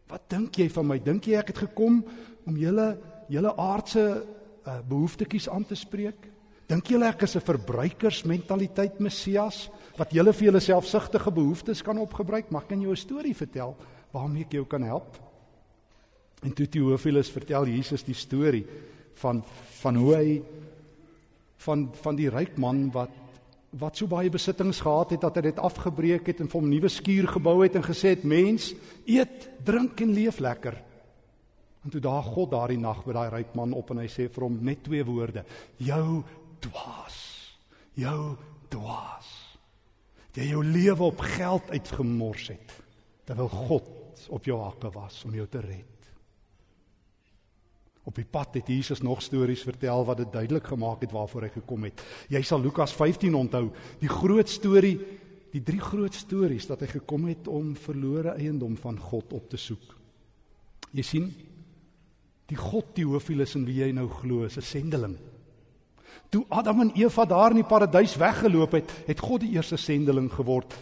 Wat 0.08 0.30
dink 0.30 0.56
jy 0.56 0.70
van 0.70 0.88
my? 0.88 1.00
Dink 1.00 1.26
jy 1.26 1.36
ek 1.36 1.48
het 1.48 1.58
gekom 1.58 2.06
om 2.46 2.58
julle 2.58 2.98
julle 3.32 3.54
aardse 3.56 4.04
uh, 4.04 4.80
behoeftetjies 4.88 5.50
aan 5.50 5.66
te 5.66 5.78
spreek? 5.80 6.28
Dink 6.72 6.88
julle 6.88 7.10
ek 7.10 7.26
is 7.28 7.36
'n 7.36 7.44
verbruikersmentaliteit 7.44 9.00
Messias 9.00 9.70
wat 9.98 10.14
julle 10.14 10.34
vir 10.34 10.52
julle 10.52 10.60
selfsugtige 10.60 11.32
behoeftes 11.32 11.82
kan 11.82 11.98
opgebruik? 11.98 12.52
Mag 12.52 12.70
ek 12.70 12.80
jou 12.80 12.92
'n 12.92 12.96
storie 12.96 13.36
vertel 13.36 13.76
waarmee 14.12 14.44
ek 14.44 14.54
jou 14.54 14.66
kan 14.66 14.84
help? 14.84 15.20
En 16.44 16.54
toe 16.54 16.68
Theophilus 16.68 17.30
vertel 17.30 17.66
Jesus 17.66 18.04
die 18.04 18.16
storie 18.16 18.66
van 19.16 19.44
van 19.82 19.96
hoe 19.96 20.16
hy 20.16 20.42
van 21.58 21.90
van 21.94 22.16
die 22.16 22.30
ryk 22.30 22.58
man 22.58 22.92
wat 22.92 23.12
wat 23.72 23.98
so 23.98 24.08
baie 24.08 24.30
besittings 24.30 24.82
gehad 24.82 25.12
het 25.12 25.22
dat 25.22 25.36
hy 25.36 25.42
dit 25.42 25.60
afgebreek 25.60 26.28
het 26.28 26.42
en 26.42 26.50
vir 26.52 26.60
hom 26.60 26.70
nuwe 26.70 26.90
skuur 26.90 27.28
gebou 27.28 27.62
het 27.64 27.76
en 27.76 27.84
gesê 27.84 28.16
het 28.16 28.24
mens 28.28 28.74
eet, 29.06 29.48
drink 29.64 30.02
en 30.02 30.12
leef 30.12 30.40
lekker. 30.40 30.76
En 31.82 31.90
toe 31.90 32.02
daag 32.02 32.26
God 32.36 32.52
daardie 32.54 32.80
nag 32.80 33.02
by 33.06 33.16
daai 33.18 33.30
ryk 33.34 33.56
man 33.58 33.74
op 33.74 33.90
en 33.94 34.02
hy 34.04 34.10
sê 34.12 34.28
vir 34.30 34.46
hom 34.46 34.60
net 34.66 34.84
twee 34.86 35.06
woorde: 35.06 35.46
Jou 35.82 36.22
dwaas. 36.62 37.18
Jou 37.98 38.36
dwaas. 38.72 39.30
Jy 40.38 40.52
jou 40.54 40.62
lewe 40.64 41.10
op 41.10 41.24
geld 41.36 41.74
uitgemors 41.74 42.52
het 42.54 42.78
terwyl 43.28 43.50
God 43.52 43.90
op 44.34 44.46
jou 44.48 44.58
hakke 44.60 44.90
was 44.94 45.22
om 45.28 45.34
jou 45.36 45.46
te 45.50 45.62
red. 45.64 45.88
Op 48.08 48.18
die 48.18 48.26
pad 48.26 48.56
het 48.58 48.70
Jesus 48.72 49.04
nog 49.06 49.22
stories 49.22 49.62
vertel 49.64 50.06
wat 50.08 50.24
dit 50.24 50.32
duidelik 50.34 50.72
gemaak 50.72 51.04
het 51.06 51.14
waarvoor 51.14 51.46
hy 51.46 51.52
gekom 51.54 51.86
het. 51.86 52.02
Jy 52.34 52.42
sal 52.46 52.64
Lukas 52.64 52.94
15 52.98 53.36
onthou, 53.38 53.68
die 54.02 54.10
groot 54.10 54.50
storie, 54.50 54.96
die 55.54 55.62
drie 55.64 55.82
groot 55.84 56.16
stories 56.16 56.66
dat 56.70 56.82
hy 56.82 56.90
gekom 56.96 57.28
het 57.30 57.48
om 57.52 57.76
verlore 57.78 58.34
eiendom 58.40 58.78
van 58.82 58.98
God 59.00 59.36
op 59.38 59.52
te 59.52 59.60
soek. 59.62 59.94
Jy 60.98 61.06
sien, 61.06 61.30
Die 62.52 62.60
God 62.60 62.92
Theophilus 62.98 63.56
in 63.56 63.64
wie 63.68 63.80
jy 63.80 63.94
nou 63.96 64.10
glo 64.12 64.44
is 64.44 64.58
'n 64.58 64.62
sendeling. 64.62 65.18
Toe 66.30 66.46
Adam 66.50 66.82
en 66.82 66.92
Eva 66.96 67.26
daar 67.26 67.52
in 67.52 67.62
die 67.62 67.68
paradys 67.68 68.16
weggeloop 68.16 68.72
het, 68.72 68.92
het 69.08 69.20
God 69.20 69.42
die 69.42 69.52
eerste 69.56 69.78
sendeling 69.78 70.32
geword. 70.32 70.74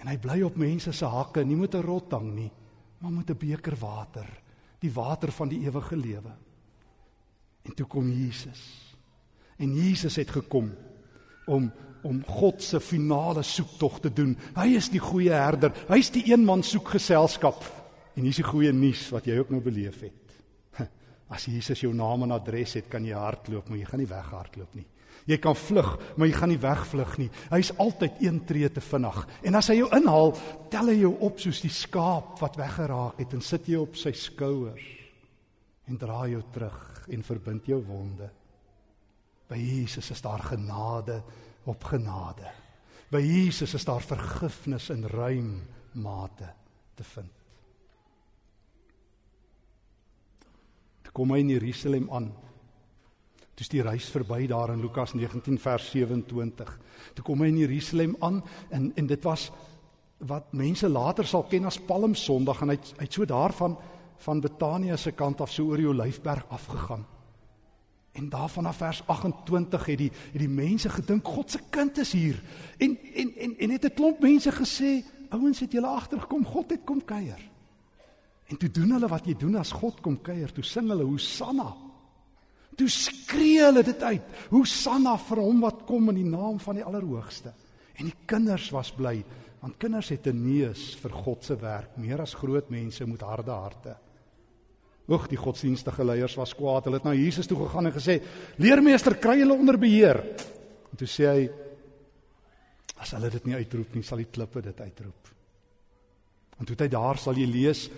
En 0.00 0.08
hy 0.08 0.16
bly 0.18 0.42
op 0.42 0.56
mense 0.56 0.92
se 0.92 1.04
hakke, 1.04 1.44
nie 1.44 1.56
met 1.56 1.74
'n 1.74 1.84
rottang 1.84 2.34
nie, 2.34 2.50
maar 2.98 3.12
met 3.12 3.30
'n 3.30 3.36
beker 3.36 3.76
water, 3.76 4.26
die 4.78 4.92
water 4.92 5.32
van 5.32 5.48
die 5.48 5.60
ewige 5.60 5.96
lewe. 5.96 6.32
En 7.62 7.74
toe 7.74 7.86
kom 7.86 8.08
Jesus. 8.08 8.96
En 9.58 9.74
Jesus 9.74 10.16
het 10.16 10.30
gekom 10.30 10.72
om 11.46 11.72
om 12.02 12.22
God 12.24 12.62
se 12.62 12.80
finale 12.80 13.42
soektog 13.42 14.00
te 14.00 14.12
doen. 14.12 14.38
Hy 14.56 14.66
is 14.76 14.88
die 14.88 15.00
goeie 15.00 15.32
herder. 15.32 15.72
Hy's 15.88 16.10
die 16.10 16.32
een 16.32 16.44
man 16.44 16.62
soek 16.62 16.88
geselskap. 16.88 17.64
En 18.16 18.22
hier's 18.22 18.40
die 18.40 18.44
goeie 18.44 18.72
nuus 18.72 19.10
wat 19.10 19.24
jy 19.24 19.38
ook 19.38 19.50
nou 19.50 19.60
beleef 19.60 20.00
het. 20.00 20.19
As 21.30 21.46
Jesus 21.46 21.80
jou 21.84 21.92
naam 21.94 22.26
en 22.26 22.34
adres 22.34 22.74
het, 22.78 22.88
kan 22.90 23.04
jy 23.06 23.14
hardloop, 23.14 23.68
maar 23.68 23.78
jy 23.78 23.86
gaan 23.86 24.02
nie 24.02 24.10
weghardloop 24.10 24.74
nie. 24.78 24.86
Jy 25.28 25.36
kan 25.42 25.54
vlug, 25.54 25.90
maar 26.16 26.26
jy 26.26 26.36
gaan 26.36 26.50
nie 26.50 26.60
wegvlug 26.60 27.16
nie. 27.20 27.28
Hy's 27.52 27.70
altyd 27.82 28.22
een 28.24 28.40
tree 28.48 28.70
te 28.72 28.82
vinnig. 28.82 29.18
En 29.46 29.58
as 29.58 29.68
hy 29.70 29.76
jou 29.78 29.90
inhaal, 29.94 30.32
tel 30.72 30.90
hy 30.90 30.96
jou 31.02 31.12
op 31.28 31.38
soos 31.42 31.60
die 31.62 31.72
skaap 31.72 32.40
wat 32.40 32.58
weggeraak 32.58 33.20
het 33.20 33.36
en 33.36 33.44
sit 33.44 33.68
jy 33.70 33.78
op 33.82 33.98
sy 34.00 34.14
skouers 34.16 34.88
en 35.90 35.98
dra 36.00 36.24
jou 36.30 36.40
terug 36.54 36.80
en 37.10 37.26
verbind 37.26 37.68
jou 37.68 37.80
wonde. 37.86 38.30
By 39.50 39.58
Jesus 39.58 40.12
is 40.14 40.22
daar 40.22 40.42
genade 40.52 41.20
op 41.68 41.84
genade. 41.84 42.46
By 43.10 43.20
Jesus 43.24 43.74
is 43.74 43.84
daar 43.84 44.02
vergifnis 44.02 44.90
in 44.94 45.04
ruim 45.10 45.60
mate 45.98 46.52
te 46.94 47.04
vind. 47.04 47.32
Toe 50.99 50.99
kom 51.12 51.30
hy 51.30 51.38
in 51.38 51.48
Jerusalem 51.48 52.08
aan. 52.10 52.30
Toe 53.54 53.66
is 53.66 53.68
die 53.68 53.82
reis 53.82 54.08
verby 54.08 54.46
daar 54.46 54.72
in 54.72 54.80
Lukas 54.80 55.12
19 55.14 55.58
vers 55.58 55.90
27. 55.90 56.78
Toe 57.14 57.24
kom 57.24 57.42
hy 57.42 57.50
in 57.52 57.58
Jerusalem 57.58 58.16
aan 58.20 58.42
en 58.70 58.92
en 58.96 59.06
dit 59.06 59.24
was 59.24 59.50
wat 60.18 60.52
mense 60.52 60.88
later 60.88 61.26
sal 61.26 61.46
ken 61.48 61.64
as 61.64 61.80
Palm 61.80 62.14
Sondag 62.14 62.62
en 62.62 62.74
hy 62.74 62.78
hy 62.98 63.06
het 63.06 63.12
so 63.12 63.24
daarvan 63.24 63.76
van 64.20 64.40
Betanië 64.40 64.96
se 64.96 65.12
kant 65.12 65.40
af 65.40 65.52
so 65.52 65.70
oor 65.70 65.80
die 65.80 65.88
Olyfberg 65.88 66.44
afgegaan. 66.48 67.06
En 68.12 68.28
daarvan 68.28 68.66
af 68.66 68.76
vers 68.76 69.02
28 69.06 69.86
het 69.86 69.98
die 69.98 70.10
het 70.32 70.40
die 70.40 70.48
mense 70.48 70.88
gedink 70.88 71.26
God 71.26 71.50
se 71.50 71.60
kind 71.70 71.98
is 71.98 72.12
hier. 72.12 72.42
En 72.78 72.98
en 73.14 73.32
en 73.36 73.58
en 73.58 73.70
het 73.70 73.84
'n 73.84 73.94
klomp 73.94 74.20
mense 74.20 74.52
gesê, 74.52 75.04
ouens 75.28 75.60
het 75.60 75.72
julle 75.72 75.86
agtergekom, 75.86 76.44
God 76.44 76.70
het 76.70 76.84
kom 76.84 77.04
kuier. 77.04 77.49
En 78.50 78.58
toe 78.58 78.70
doen 78.74 78.96
hulle 78.96 79.10
wat 79.10 79.28
jy 79.28 79.36
doen 79.38 79.60
as 79.60 79.70
God 79.78 80.00
kom 80.02 80.18
kuier, 80.26 80.50
toe 80.52 80.64
sing 80.66 80.90
hulle 80.90 81.06
Hosanna. 81.06 81.68
Toe 82.78 82.88
skree 82.90 83.60
hulle 83.62 83.84
dit 83.86 84.02
uit. 84.02 84.36
Hosanna 84.50 85.14
vir 85.28 85.42
hom 85.44 85.62
wat 85.62 85.84
kom 85.86 86.10
in 86.10 86.18
die 86.22 86.30
naam 86.30 86.58
van 86.62 86.80
die 86.80 86.86
Allerhoogste. 86.86 87.52
En 88.00 88.08
die 88.08 88.16
kinders 88.26 88.70
was 88.74 88.90
bly, 88.96 89.20
want 89.60 89.78
kinders 89.78 90.08
het 90.08 90.26
'n 90.26 90.42
neus 90.42 90.96
vir 90.96 91.10
God 91.10 91.44
se 91.44 91.56
werk, 91.56 91.96
meer 91.96 92.20
as 92.20 92.34
groot 92.34 92.70
mense 92.70 93.06
met 93.06 93.20
harde 93.20 93.50
harte. 93.50 93.96
Oeg, 95.08 95.28
die 95.28 95.36
godsdienstige 95.36 96.04
leiers 96.04 96.36
was 96.36 96.54
kwaad. 96.54 96.84
Hulle 96.84 96.96
het 96.96 97.04
na 97.04 97.14
Jesus 97.14 97.46
toe 97.46 97.58
gegaan 97.58 97.86
en 97.86 97.92
gesê: 97.92 98.22
"Leermeester, 98.56 99.18
kry 99.18 99.38
hulle 99.38 99.54
onder 99.54 99.78
beheer." 99.78 100.16
En 100.90 100.96
toe 100.96 101.06
sê 101.06 101.26
hy: 101.26 101.50
"As 102.96 103.10
hulle 103.10 103.30
dit 103.30 103.46
nie 103.46 103.54
uitroep 103.54 103.94
nie, 103.94 104.02
sal 104.02 104.18
die 104.18 104.30
klippe 104.30 104.62
dit 104.62 104.80
uitroep." 104.80 105.28
En 106.58 106.66
toe 106.66 106.74
het 106.74 106.80
hy 106.80 106.88
daar 106.88 107.18
sal 107.18 107.34
jy 107.34 107.46
lees 107.46 107.90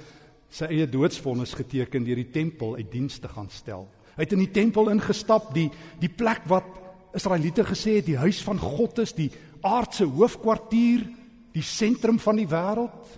sy 0.52 0.68
eie 0.68 0.86
doodsvonnis 0.90 1.54
geteken 1.56 2.04
deur 2.04 2.20
die 2.20 2.30
tempel 2.32 2.76
uit 2.76 2.90
diens 2.92 3.16
te 3.18 3.30
gaan 3.30 3.48
stel. 3.50 3.86
Hy 4.12 4.26
het 4.26 4.34
in 4.36 4.42
die 4.44 4.52
tempel 4.52 4.90
ingestap, 4.92 5.50
die 5.56 5.70
die 6.00 6.12
plek 6.12 6.44
wat 6.50 6.68
Israeliete 7.16 7.64
gesê 7.64 7.98
het 7.98 8.08
die 8.08 8.20
huis 8.20 8.40
van 8.44 8.60
God 8.60 9.00
is, 9.04 9.14
die 9.16 9.30
aardse 9.64 10.04
hoofkwartier, 10.08 11.04
die 11.52 11.64
sentrum 11.64 12.18
van 12.20 12.40
die 12.40 12.48
wêreld. 12.48 13.16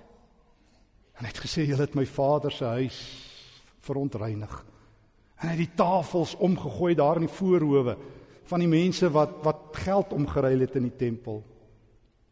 En 1.15 1.27
hy 1.27 1.31
het 1.31 1.43
gesê 1.43 1.67
julle 1.67 1.87
het 1.87 1.95
my 1.99 2.07
vader 2.07 2.55
se 2.55 2.67
huis 2.79 2.99
verontreinig. 3.87 4.55
En 5.39 5.51
hy 5.51 5.55
het 5.55 5.65
die 5.65 5.79
tafels 5.79 6.35
omgegooi 6.43 6.95
daar 6.99 7.21
in 7.21 7.27
die 7.27 7.37
voorhoewe 7.37 7.97
van 8.51 8.63
die 8.63 8.71
mense 8.71 9.09
wat 9.11 9.41
wat 9.45 9.79
geld 9.85 10.13
omgeruil 10.15 10.67
het 10.67 10.77
in 10.79 10.89
die 10.89 10.99
tempel. 10.99 11.43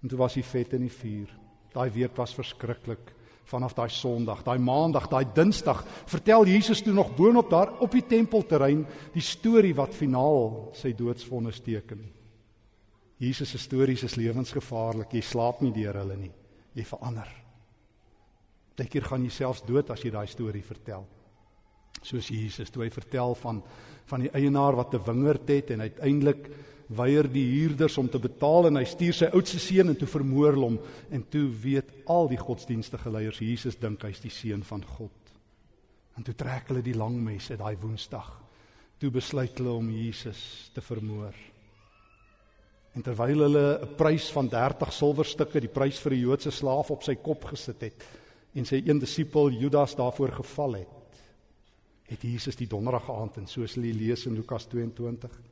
En 0.03 0.11
toe 0.11 0.19
was 0.19 0.39
die 0.39 0.47
vet 0.47 0.75
in 0.79 0.87
die 0.87 0.95
vuur. 0.95 1.31
Daai 1.73 1.91
week 1.95 2.17
was 2.19 2.35
verskriklik 2.37 3.15
vanaf 3.45 3.75
daai 3.75 3.91
Sondag, 3.91 4.43
daai 4.43 4.59
Maandag, 4.59 5.09
daai 5.09 5.27
Dinsdag, 5.35 5.85
vertel 6.07 6.47
Jesus 6.47 6.83
toe 6.83 6.93
nog 6.93 7.15
boonop 7.17 7.51
daar 7.51 7.73
op 7.81 7.91
die 7.91 8.07
tempelterrein 8.07 8.87
die 9.13 9.25
storie 9.25 9.75
wat 9.75 9.95
finaal 9.95 10.73
sy 10.75 10.95
doodsvonnis 10.97 11.61
teken. 11.61 12.03
Jesus 13.23 13.51
se 13.51 13.59
stories 13.59 14.03
is 14.03 14.17
lewensgevaarlik. 14.19 15.13
Jy 15.15 15.23
slaap 15.23 15.61
nie 15.63 15.73
deur 15.73 16.01
hulle 16.01 16.17
nie. 16.19 16.33
Jy 16.75 16.85
verander. 16.89 17.29
Partykeer 18.73 19.05
gaan 19.07 19.23
jy 19.23 19.31
selfs 19.31 19.63
dood 19.63 19.93
as 19.95 20.03
jy 20.03 20.11
daai 20.11 20.27
storie 20.27 20.63
vertel. 20.67 21.05
Soos 22.03 22.33
Jesus 22.33 22.73
toe 22.73 22.83
hy 22.83 22.91
vertel 22.91 23.37
van 23.39 23.63
van 24.11 24.25
die 24.25 24.33
eienaar 24.35 24.75
wat 24.77 24.95
'n 24.95 25.05
wingerd 25.07 25.49
het 25.49 25.71
en 25.71 25.81
uiteindelik 25.81 26.51
weier 26.97 27.29
die 27.31 27.45
huurders 27.47 27.99
om 27.99 28.09
te 28.09 28.21
betaal 28.23 28.69
en 28.69 28.77
hy 28.81 28.85
stuur 28.89 29.17
sy 29.17 29.29
oudste 29.33 29.61
seun 29.63 29.93
en 29.93 29.99
toe 29.99 30.09
vermoor 30.11 30.59
hom 30.61 30.79
en 31.11 31.25
toe 31.33 31.47
weet 31.63 31.91
al 32.11 32.29
die 32.31 32.41
godsdienstige 32.41 33.11
leiers 33.11 33.41
Jesus 33.43 33.79
dink 33.81 34.05
hy's 34.07 34.21
die 34.23 34.33
seun 34.33 34.63
van 34.63 34.85
God. 34.97 35.13
En 36.17 36.27
toe 36.27 36.35
trek 36.37 36.69
hulle 36.69 36.85
die 36.85 36.97
lang 36.97 37.17
mes 37.25 37.51
uit 37.51 37.61
daai 37.61 37.77
Woensdag. 37.81 38.29
Toe 39.01 39.11
besluit 39.11 39.57
hulle 39.59 39.73
om 39.73 39.89
Jesus 39.91 40.71
te 40.75 40.85
vermoor. 40.85 41.35
En 42.93 43.03
terwyl 43.03 43.47
hulle 43.47 43.81
'n 43.81 43.95
prys 43.97 44.31
van 44.33 44.49
30 44.49 44.93
silwerstukke, 44.93 45.61
die 45.61 45.73
prys 45.73 45.99
vir 45.99 46.13
'n 46.13 46.21
Joodse 46.21 46.51
slaaf 46.51 46.91
op 46.91 47.03
sy 47.03 47.15
kop 47.15 47.45
gesit 47.45 47.81
het 47.81 48.05
en 48.55 48.65
sy 48.65 48.83
een 48.85 48.99
disipel 48.99 49.51
Judas 49.51 49.95
daarvoor 49.97 50.33
geval 50.33 50.75
het, 50.75 51.23
het 52.05 52.23
Jesus 52.23 52.57
die 52.57 52.67
donderdag 52.67 53.11
aand 53.11 53.37
en 53.37 53.47
soos 53.47 53.75
hulle 53.75 53.95
lees 53.95 54.27
in 54.27 54.35
Lukas 54.35 54.67
22 54.67 55.52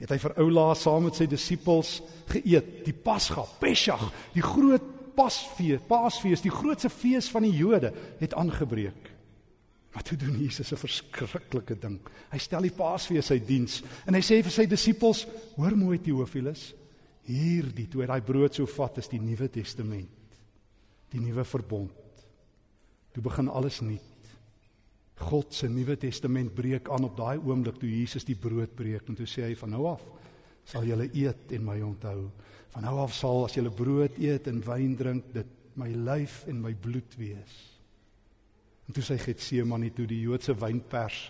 het 0.00 0.12
hy 0.12 0.18
vir 0.20 0.36
oula 0.42 0.74
saam 0.76 1.06
met 1.08 1.16
sy 1.16 1.26
disippels 1.30 2.00
geëet, 2.28 2.84
die 2.84 2.94
Pasga, 2.94 3.46
Pesach, 3.60 4.10
die 4.34 4.44
groot 4.44 4.92
Pasfees, 5.16 5.80
Paasfees, 5.88 6.42
die 6.44 6.52
grootste 6.52 6.90
fees 6.92 7.30
van 7.32 7.46
die 7.46 7.54
Jode 7.56 7.92
het 8.20 8.34
aangebreek. 8.36 9.12
Maar 9.94 10.04
toe 10.04 10.18
doen 10.20 10.36
Jesus 10.36 10.72
'n 10.72 10.76
verskriklike 10.76 11.78
ding. 11.80 11.98
Hy 12.30 12.38
stel 12.38 12.62
die 12.62 12.76
Paasfees 12.76 13.30
uit 13.30 13.46
diens 13.46 13.82
en 14.06 14.14
hy 14.14 14.20
sê 14.20 14.42
vir 14.42 14.52
sy 14.52 14.66
disippels: 14.66 15.26
"Hoor 15.56 15.76
mooi 15.76 15.98
Teofilus, 15.98 16.74
hierdie 17.24 17.88
toe 17.88 18.02
hy 18.02 18.06
daai 18.06 18.20
brood 18.20 18.54
so 18.54 18.66
vat 18.66 18.98
is 18.98 19.08
die 19.08 19.20
Nuwe 19.20 19.48
Testament, 19.48 20.08
die 21.10 21.20
nuwe 21.20 21.44
verbond. 21.44 21.92
Toe 23.12 23.22
begin 23.22 23.48
alles 23.48 23.80
nuut. 23.80 24.15
God 25.16 25.54
se 25.54 25.68
Nuwe 25.68 25.96
Testament 25.96 26.54
breek 26.54 26.90
aan 26.92 27.08
op 27.08 27.16
daai 27.16 27.38
oomblik 27.38 27.78
toe 27.80 27.88
Jesus 27.88 28.24
die 28.24 28.36
brood 28.36 28.74
breek 28.76 29.08
en 29.08 29.16
toe 29.16 29.26
sê 29.26 29.46
hy 29.48 29.54
van 29.56 29.72
nou 29.72 29.86
af 29.88 30.04
sal 30.66 30.86
julle 30.86 31.06
eet 31.14 31.52
en 31.54 31.64
my 31.64 31.78
onthou. 31.86 32.26
Van 32.74 32.84
nou 32.84 32.98
af 33.04 33.14
sal 33.14 33.44
as 33.46 33.54
julle 33.56 33.70
brood 33.70 34.18
eet 34.18 34.48
en 34.50 34.60
wyn 34.66 34.96
drink 34.98 35.30
dit 35.34 35.52
my 35.78 35.88
lyf 35.94 36.42
en 36.50 36.60
my 36.62 36.72
bloed 36.74 37.16
wees. 37.20 37.54
En 38.86 38.96
toe 38.96 39.04
sê 39.04 39.18
Getsemane 39.20 39.92
toe 39.94 40.06
die 40.10 40.22
Joodse 40.24 40.54
wynpers 40.58 41.28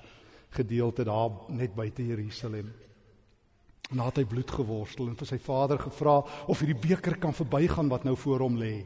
gedeelte 0.56 1.04
daar 1.04 1.52
net 1.52 1.74
buite 1.76 2.04
Jerusalem. 2.04 2.70
En 3.90 4.00
daar 4.00 4.10
het 4.10 4.22
hy 4.22 4.26
bloed 4.28 4.50
geworstel 4.50 5.10
en 5.10 5.18
vir 5.18 5.28
sy 5.28 5.38
vader 5.42 5.80
gevra 5.80 6.18
of 6.48 6.62
hierdie 6.62 6.80
beker 6.88 7.18
kan 7.22 7.36
verbygaan 7.36 7.92
wat 7.92 8.06
nou 8.08 8.16
voor 8.18 8.46
hom 8.46 8.56
lê. 8.60 8.80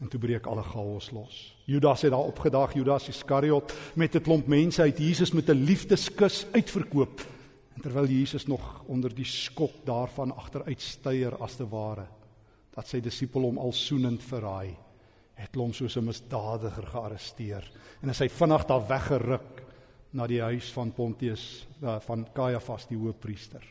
En 0.00 0.08
toe 0.08 0.20
breek 0.20 0.46
alle 0.46 0.62
chaos 0.62 1.10
los. 1.10 1.56
Judas 1.64 2.02
het 2.02 2.10
daar 2.10 2.26
opgedag, 2.26 2.74
Judas 2.74 3.08
Iskariot 3.08 3.72
met 3.94 4.14
'n 4.14 4.20
klomp 4.20 4.46
mense 4.46 4.82
uit 4.82 4.98
Jesus 4.98 5.32
met 5.32 5.48
'n 5.48 5.64
liefdeskus 5.64 6.46
uitverkoop. 6.52 7.20
En 7.74 7.80
terwyl 7.80 8.06
Jesus 8.06 8.46
nog 8.46 8.82
onder 8.86 9.14
die 9.14 9.24
skok 9.24 9.72
daarvan 9.84 10.36
agteruit 10.36 10.80
styer 10.80 11.36
as 11.36 11.56
te 11.56 11.68
ware, 11.68 12.06
dat 12.70 12.88
sy 12.88 13.00
disipel 13.00 13.42
hom 13.42 13.58
al 13.58 13.72
soenend 13.72 14.22
verraai, 14.22 14.76
het 15.34 15.54
hom 15.54 15.72
soos 15.72 15.96
'n 15.96 16.04
misdadiger 16.04 16.86
gearresteer 16.86 17.70
en 18.02 18.08
hy 18.08 18.28
vinnig 18.28 18.64
daar 18.66 18.86
weggeruk 18.88 19.62
na 20.12 20.26
die 20.26 20.42
huis 20.42 20.72
van 20.72 20.92
Pontius 20.92 21.66
eh, 21.82 22.00
van 22.00 22.26
Kajafas 22.32 22.86
die 22.88 22.98
hoofpriester. 22.98 23.64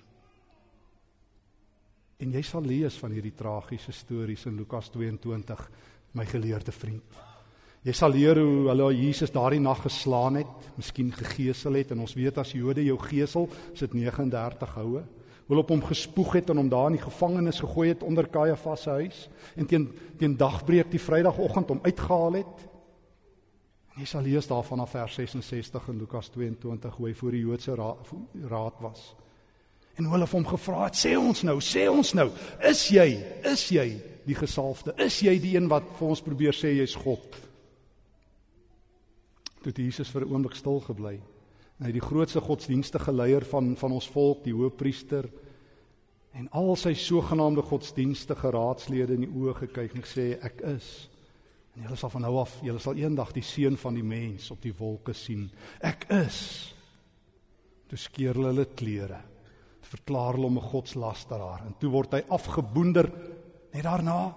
En 2.18 2.32
jy 2.32 2.42
sal 2.42 2.62
lees 2.62 2.98
van 3.02 3.12
hierdie 3.12 3.34
tragiese 3.34 3.92
stories 3.92 4.46
in 4.46 4.58
Lukas 4.58 4.90
22 4.90 5.70
my 6.18 6.26
geleerde 6.26 6.72
vriend. 6.72 7.20
Jy 7.82 7.94
sal 7.98 8.14
leer 8.14 8.38
hoe 8.38 8.68
hulle 8.70 8.92
Jesus 8.94 9.32
daardie 9.34 9.62
nag 9.62 9.80
geslaan 9.82 10.38
het, 10.38 10.68
miskien 10.78 11.10
gegeesel 11.16 11.80
het 11.80 11.94
en 11.96 12.04
ons 12.04 12.14
weet 12.14 12.38
as 12.38 12.54
Jode 12.54 12.84
jou 12.86 12.98
gesel, 13.02 13.48
is 13.74 13.82
dit 13.82 13.96
39 13.98 14.76
houe. 14.78 15.02
Hulle 15.48 15.64
op 15.64 15.72
hom 15.74 15.82
gespoeg 15.84 16.36
het 16.38 16.52
en 16.54 16.62
hom 16.62 16.70
daar 16.70 16.92
in 16.92 17.00
die 17.00 17.04
gevangenis 17.04 17.60
gegooi 17.64 17.90
het 17.90 18.04
onder 18.06 18.30
Kajafas 18.30 18.86
se 18.86 18.94
huis 19.02 19.24
en 19.58 19.66
teen 19.68 19.90
teen 20.20 20.38
dagbreek 20.38 20.92
die 20.94 21.02
Vrydagoggend 21.02 21.74
hom 21.74 21.82
uitgehaal 21.82 22.38
het. 22.38 22.62
En 23.96 24.06
jy 24.06 24.08
sal 24.08 24.24
lees 24.30 24.48
daarvan 24.48 24.86
af 24.86 24.94
vers 24.94 25.18
66 25.18 25.90
in 25.90 25.98
Lukas 26.06 26.30
22 26.30 26.96
hoe 26.96 27.10
hy 27.10 27.16
voor 27.18 27.36
die 27.36 27.42
Joodse 27.42 27.76
raad, 27.76 28.14
raad 28.54 28.78
was. 28.86 29.10
En 29.98 30.06
hulle 30.08 30.24
het 30.30 30.38
hom 30.38 30.46
gevra, 30.48 30.88
"Sê 30.94 31.18
ons 31.18 31.44
nou, 31.44 31.60
sê 31.60 31.90
ons 31.90 32.14
nou, 32.14 32.30
is 32.62 32.88
jy, 32.88 33.26
is 33.44 33.70
jy 33.70 34.11
die 34.26 34.36
gesalfde? 34.36 34.94
Is 34.98 35.20
jy 35.22 35.40
die 35.40 35.56
een 35.56 35.70
wat 35.72 35.88
vir 36.00 36.08
ons 36.08 36.22
probeer 36.22 36.54
sê 36.54 36.76
jy's 36.78 36.96
God?" 36.96 37.38
Toe 39.62 39.74
Jesus 39.78 40.10
vir 40.10 40.26
'n 40.26 40.34
oomblik 40.34 40.56
stil 40.56 40.80
gebly. 40.80 41.20
En 41.80 41.86
hy 41.86 41.92
die 41.92 42.02
grootste 42.02 42.42
godsdienstige 42.42 43.12
leier 43.12 43.46
van 43.46 43.76
van 43.76 43.92
ons 43.92 44.08
volk, 44.08 44.44
die 44.44 44.54
hoëpriester 44.54 45.30
en 46.34 46.48
al 46.52 46.76
sy 46.76 46.94
sogenaamde 46.94 47.62
godsdienstige 47.62 48.52
raadslede 48.52 49.14
in 49.14 49.22
die 49.22 49.36
oë 49.36 49.54
gekyk 49.56 49.96
en 49.96 50.02
gesê, 50.02 50.44
"Ek 50.44 50.62
is 50.62 51.10
En 51.76 51.86
julle 51.86 51.96
sal 52.00 52.12
van 52.12 52.26
nou 52.26 52.34
af, 52.42 52.58
julle 52.66 52.82
sal 52.84 53.00
eendag 53.00 53.32
die 53.36 53.46
seun 53.46 53.78
van 53.80 53.96
die 53.96 54.06
mens 54.06 54.50
op 54.52 54.60
die 54.64 54.74
wolke 54.76 55.16
sien. 55.16 55.48
Ek 55.80 56.08
is. 56.18 56.40
Toe 57.88 58.00
skeur 58.00 58.36
hulle 58.40 58.52
hulle 58.52 58.68
klere. 58.76 59.22
Verklaar 59.92 60.36
hulle 60.36 60.50
hom 60.50 60.60
'n 60.60 60.72
godslasteraar 60.72 61.66
en 61.68 61.76
toe 61.80 61.92
word 61.92 62.14
hy 62.14 62.22
afgeboender 62.30 63.08
net 63.72 63.84
daarna 63.84 64.34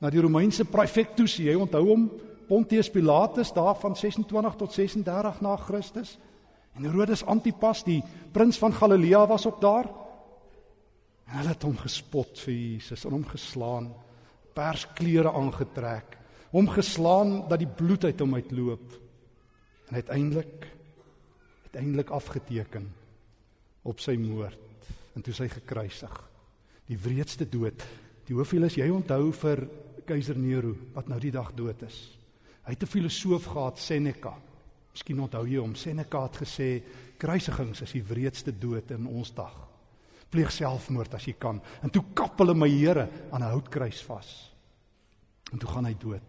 na 0.00 0.10
die 0.10 0.20
Romeinse 0.20 0.64
praefectus. 0.64 1.38
Jy 1.40 1.54
onthou 1.60 1.84
hom, 1.88 2.08
Pontius 2.48 2.90
Pilatus 2.90 3.52
daar 3.54 3.76
van 3.78 3.96
26 3.96 4.56
tot 4.58 4.72
36 4.74 5.40
na 5.40 5.56
Christus. 5.56 6.16
En 6.74 6.86
Herodes 6.86 7.24
Antipas, 7.24 7.84
die 7.86 8.00
prins 8.32 8.58
van 8.58 8.74
Galilea 8.74 9.26
was 9.26 9.46
ook 9.46 9.60
daar. 9.60 9.90
En 11.30 11.36
hulle 11.38 11.52
het 11.52 11.66
hom 11.66 11.76
gespot 11.78 12.38
vir 12.46 12.54
Jesus 12.54 13.04
en 13.06 13.14
hom 13.20 13.26
geslaan, 13.28 13.92
persklere 14.54 15.30
aangetrek 15.30 16.20
hom 16.50 16.68
geslaan 16.70 17.44
dat 17.48 17.62
die 17.62 17.70
bloed 17.70 18.04
uit 18.04 18.20
hom 18.20 18.34
uitloop 18.34 18.96
en 19.90 19.94
uiteindelik 19.94 20.66
uiteindelik 21.70 22.10
afgeteken 22.10 22.88
op 23.86 24.02
sy 24.02 24.16
moord 24.18 24.88
en 25.14 25.22
toe 25.22 25.34
sy 25.34 25.46
gekruisig 25.50 26.16
die 26.90 26.98
wreedste 26.98 27.46
dood 27.46 27.84
die 28.30 28.36
hoofielis 28.38 28.76
jy 28.78 28.86
onthou 28.94 29.32
vir 29.34 29.64
keiser 30.06 30.38
Nero 30.38 30.76
wat 30.94 31.08
nou 31.10 31.18
die 31.22 31.32
dag 31.34 31.50
dood 31.58 31.82
is. 31.82 31.98
Hy 32.62 32.76
het 32.76 32.82
'n 32.82 32.86
filosoof 32.86 33.44
gehad 33.44 33.78
Seneca. 33.78 34.34
Miskien 34.92 35.20
onthou 35.20 35.46
jy 35.46 35.58
hom. 35.58 35.74
Seneca 35.74 36.22
het 36.22 36.36
gesê 36.36 36.82
kruisigings 37.18 37.82
is 37.82 37.92
die 37.92 38.02
wreedste 38.02 38.52
dood 38.52 38.90
in 38.90 39.06
ons 39.06 39.34
dag. 39.34 39.68
Pleeg 40.30 40.52
selfmoord 40.52 41.14
as 41.14 41.24
jy 41.24 41.34
kan. 41.38 41.60
En 41.82 41.90
toe 41.90 42.04
kap 42.14 42.38
hulle 42.38 42.54
my 42.54 42.68
Here 42.68 43.08
aan 43.32 43.42
'n 43.42 43.50
houtkruis 43.50 44.02
vas. 44.02 44.52
En 45.52 45.58
toe 45.58 45.68
gaan 45.68 45.86
hy 45.86 45.94
dood. 45.94 46.22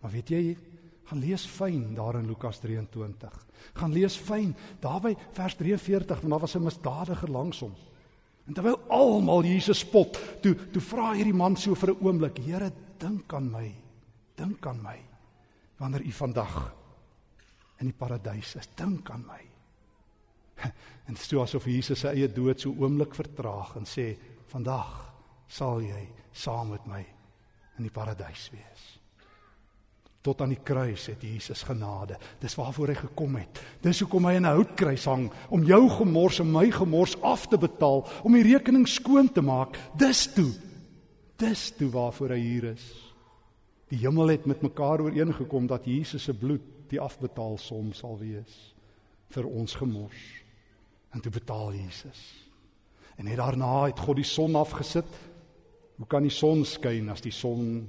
Maar 0.00 0.10
weet 0.10 0.28
jy, 0.28 0.56
gaan 1.04 1.20
lees 1.20 1.46
fyn 1.46 1.94
daar 1.94 2.16
in 2.16 2.26
Lukas 2.26 2.58
23. 2.58 3.46
Gaan 3.74 3.92
lees 3.92 4.16
fyn 4.16 4.54
daar 4.80 5.00
by 5.00 5.16
vers 5.32 5.54
43 5.54 6.20
want 6.20 6.30
daar 6.30 6.40
was 6.40 6.56
'n 6.56 6.64
misdadiger 6.64 7.30
langs 7.30 7.60
hom. 7.60 7.74
En 8.46 8.54
terwyl 8.54 8.78
almal 8.90 9.44
Jesus 9.46 9.84
spot, 9.84 10.18
toe 10.42 10.54
toe 10.72 10.82
vra 10.82 11.12
hierdie 11.14 11.36
man 11.36 11.56
so 11.56 11.74
vir 11.74 11.92
'n 11.94 12.02
oomblik, 12.02 12.38
Here, 12.38 12.72
dink 12.98 13.32
aan 13.32 13.50
my. 13.50 13.74
Dink 14.36 14.66
aan 14.66 14.82
my. 14.82 14.98
Wanneer 15.78 16.02
u 16.02 16.12
vandag 16.12 16.74
in 17.78 17.86
die 17.86 17.98
paradys 17.98 18.56
is, 18.56 18.68
dink 18.76 19.10
aan 19.10 19.24
my. 19.26 19.42
En 21.06 21.14
dit 21.14 21.22
is 21.22 21.32
asof 21.34 21.64
Jesus 21.64 22.00
sy 22.00 22.08
eie 22.08 22.28
dood 22.28 22.60
so 22.60 22.70
oomblik 22.70 23.14
vertraag 23.14 23.76
en 23.76 23.84
sê, 23.84 24.16
vandag 24.46 25.12
sal 25.48 25.80
jy 25.80 26.08
saam 26.32 26.70
met 26.70 26.86
my 26.86 27.06
in 27.78 27.82
die 27.82 27.90
paradys 27.90 28.50
wees. 28.52 29.01
Tot 30.22 30.40
aan 30.40 30.52
die 30.54 30.62
kruis 30.62 31.08
het 31.10 31.22
Jesus 31.26 31.64
genade. 31.66 32.16
Dis 32.38 32.54
waarvoor 32.54 32.92
hy 32.92 32.94
gekom 32.94 33.36
het. 33.40 33.58
Dis 33.82 34.00
hoekom 34.04 34.28
hy 34.28 34.36
in 34.38 34.46
'n 34.46 34.54
houtkruis 34.54 35.04
hang 35.04 35.30
om 35.50 35.64
jou 35.64 35.88
gemors 35.90 36.38
en 36.40 36.52
my 36.52 36.70
gemors 36.70 37.16
af 37.22 37.48
te 37.48 37.58
betaal, 37.58 38.06
om 38.22 38.32
die 38.32 38.42
rekening 38.42 38.88
skoon 38.88 39.32
te 39.32 39.42
maak. 39.42 39.78
Dis 39.96 40.32
toe. 40.32 40.52
Dis 41.36 41.70
toe 41.70 41.90
waarvoor 41.90 42.28
hy 42.28 42.38
hier 42.38 42.64
is. 42.64 43.12
Die 43.88 43.98
hemel 43.98 44.28
het 44.28 44.46
met 44.46 44.62
mekaar 44.62 45.00
ooreengekom 45.00 45.66
dat 45.66 45.84
Jesus 45.84 46.22
se 46.22 46.34
bloed 46.34 46.62
die 46.88 47.00
afbetaalsom 47.00 47.92
sal 47.92 48.18
wees 48.18 48.74
vir 49.32 49.46
ons 49.46 49.74
gemors. 49.74 50.22
En 51.12 51.20
toe 51.20 51.32
betaal 51.32 51.72
Jesus. 51.72 52.20
En 53.16 53.24
net 53.24 53.36
daarna 53.36 53.86
het 53.86 54.00
God 54.00 54.16
die 54.16 54.24
son 54.28 54.56
afgesit. 54.56 55.08
Hoe 55.96 56.06
kan 56.06 56.22
die 56.22 56.32
son 56.32 56.64
skyn 56.64 57.10
as 57.12 57.20
die 57.20 57.32
son 57.32 57.88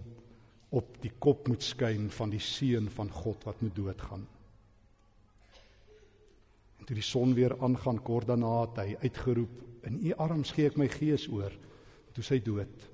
op 0.73 0.95
die 1.03 1.11
kop 1.21 1.47
moet 1.51 1.63
skyn 1.63 2.09
van 2.13 2.31
die 2.33 2.41
seun 2.41 2.89
van 2.93 3.11
God 3.13 3.43
wat 3.45 3.61
moet 3.61 3.75
doodgaan. 3.77 4.23
En 6.79 6.87
toe 6.89 6.97
die 6.97 7.05
son 7.05 7.35
weer 7.37 7.53
aangaan 7.61 8.01
kort 8.03 8.27
daarna 8.27 8.55
het 8.65 8.81
hy 8.81 8.95
uitgeroep 9.05 9.61
in 9.87 9.99
u 10.07 10.15
arms 10.25 10.51
gee 10.55 10.71
ek 10.71 10.79
my 10.79 10.89
gees 10.91 11.29
oor 11.31 11.53
toe 12.13 12.25
sy 12.25 12.39
dood. 12.43 12.89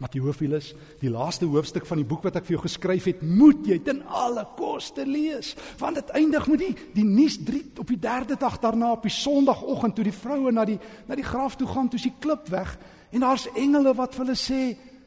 Matteofielus, 0.00 0.74
die 1.00 1.10
laaste 1.12 1.46
hoofstuk 1.48 1.86
van 1.88 2.02
die 2.02 2.08
boek 2.08 2.26
wat 2.26 2.36
ek 2.36 2.44
vir 2.48 2.56
jou 2.56 2.62
geskryf 2.66 3.06
het, 3.08 3.22
moet 3.24 3.64
jy 3.64 3.78
ten 3.84 4.02
alle 4.04 4.44
koste 4.58 5.06
lees, 5.08 5.54
want 5.80 5.96
dit 5.96 6.12
eindig 6.18 6.48
met 6.52 6.60
die 6.60 6.72
die 6.98 7.06
nuus 7.08 7.38
3 7.44 7.62
op 7.80 7.92
die 7.92 8.00
derde 8.00 8.36
dag 8.40 8.58
daarna 8.60 8.92
op 8.96 9.06
die 9.08 9.14
sonoggend 9.14 9.96
toe 9.96 10.04
die 10.04 10.16
vroue 10.16 10.52
na 10.52 10.66
die 10.68 10.76
na 11.08 11.16
die 11.16 11.24
graf 11.24 11.56
toe 11.56 11.68
gaan, 11.70 11.88
toe 11.88 12.00
is 12.00 12.08
die 12.10 12.18
klip 12.20 12.48
weg 12.52 12.76
en 13.12 13.24
daar's 13.24 13.48
engele 13.54 13.94
wat 13.96 14.16
vir 14.16 14.26
hulle 14.26 14.36
sê 14.36 14.60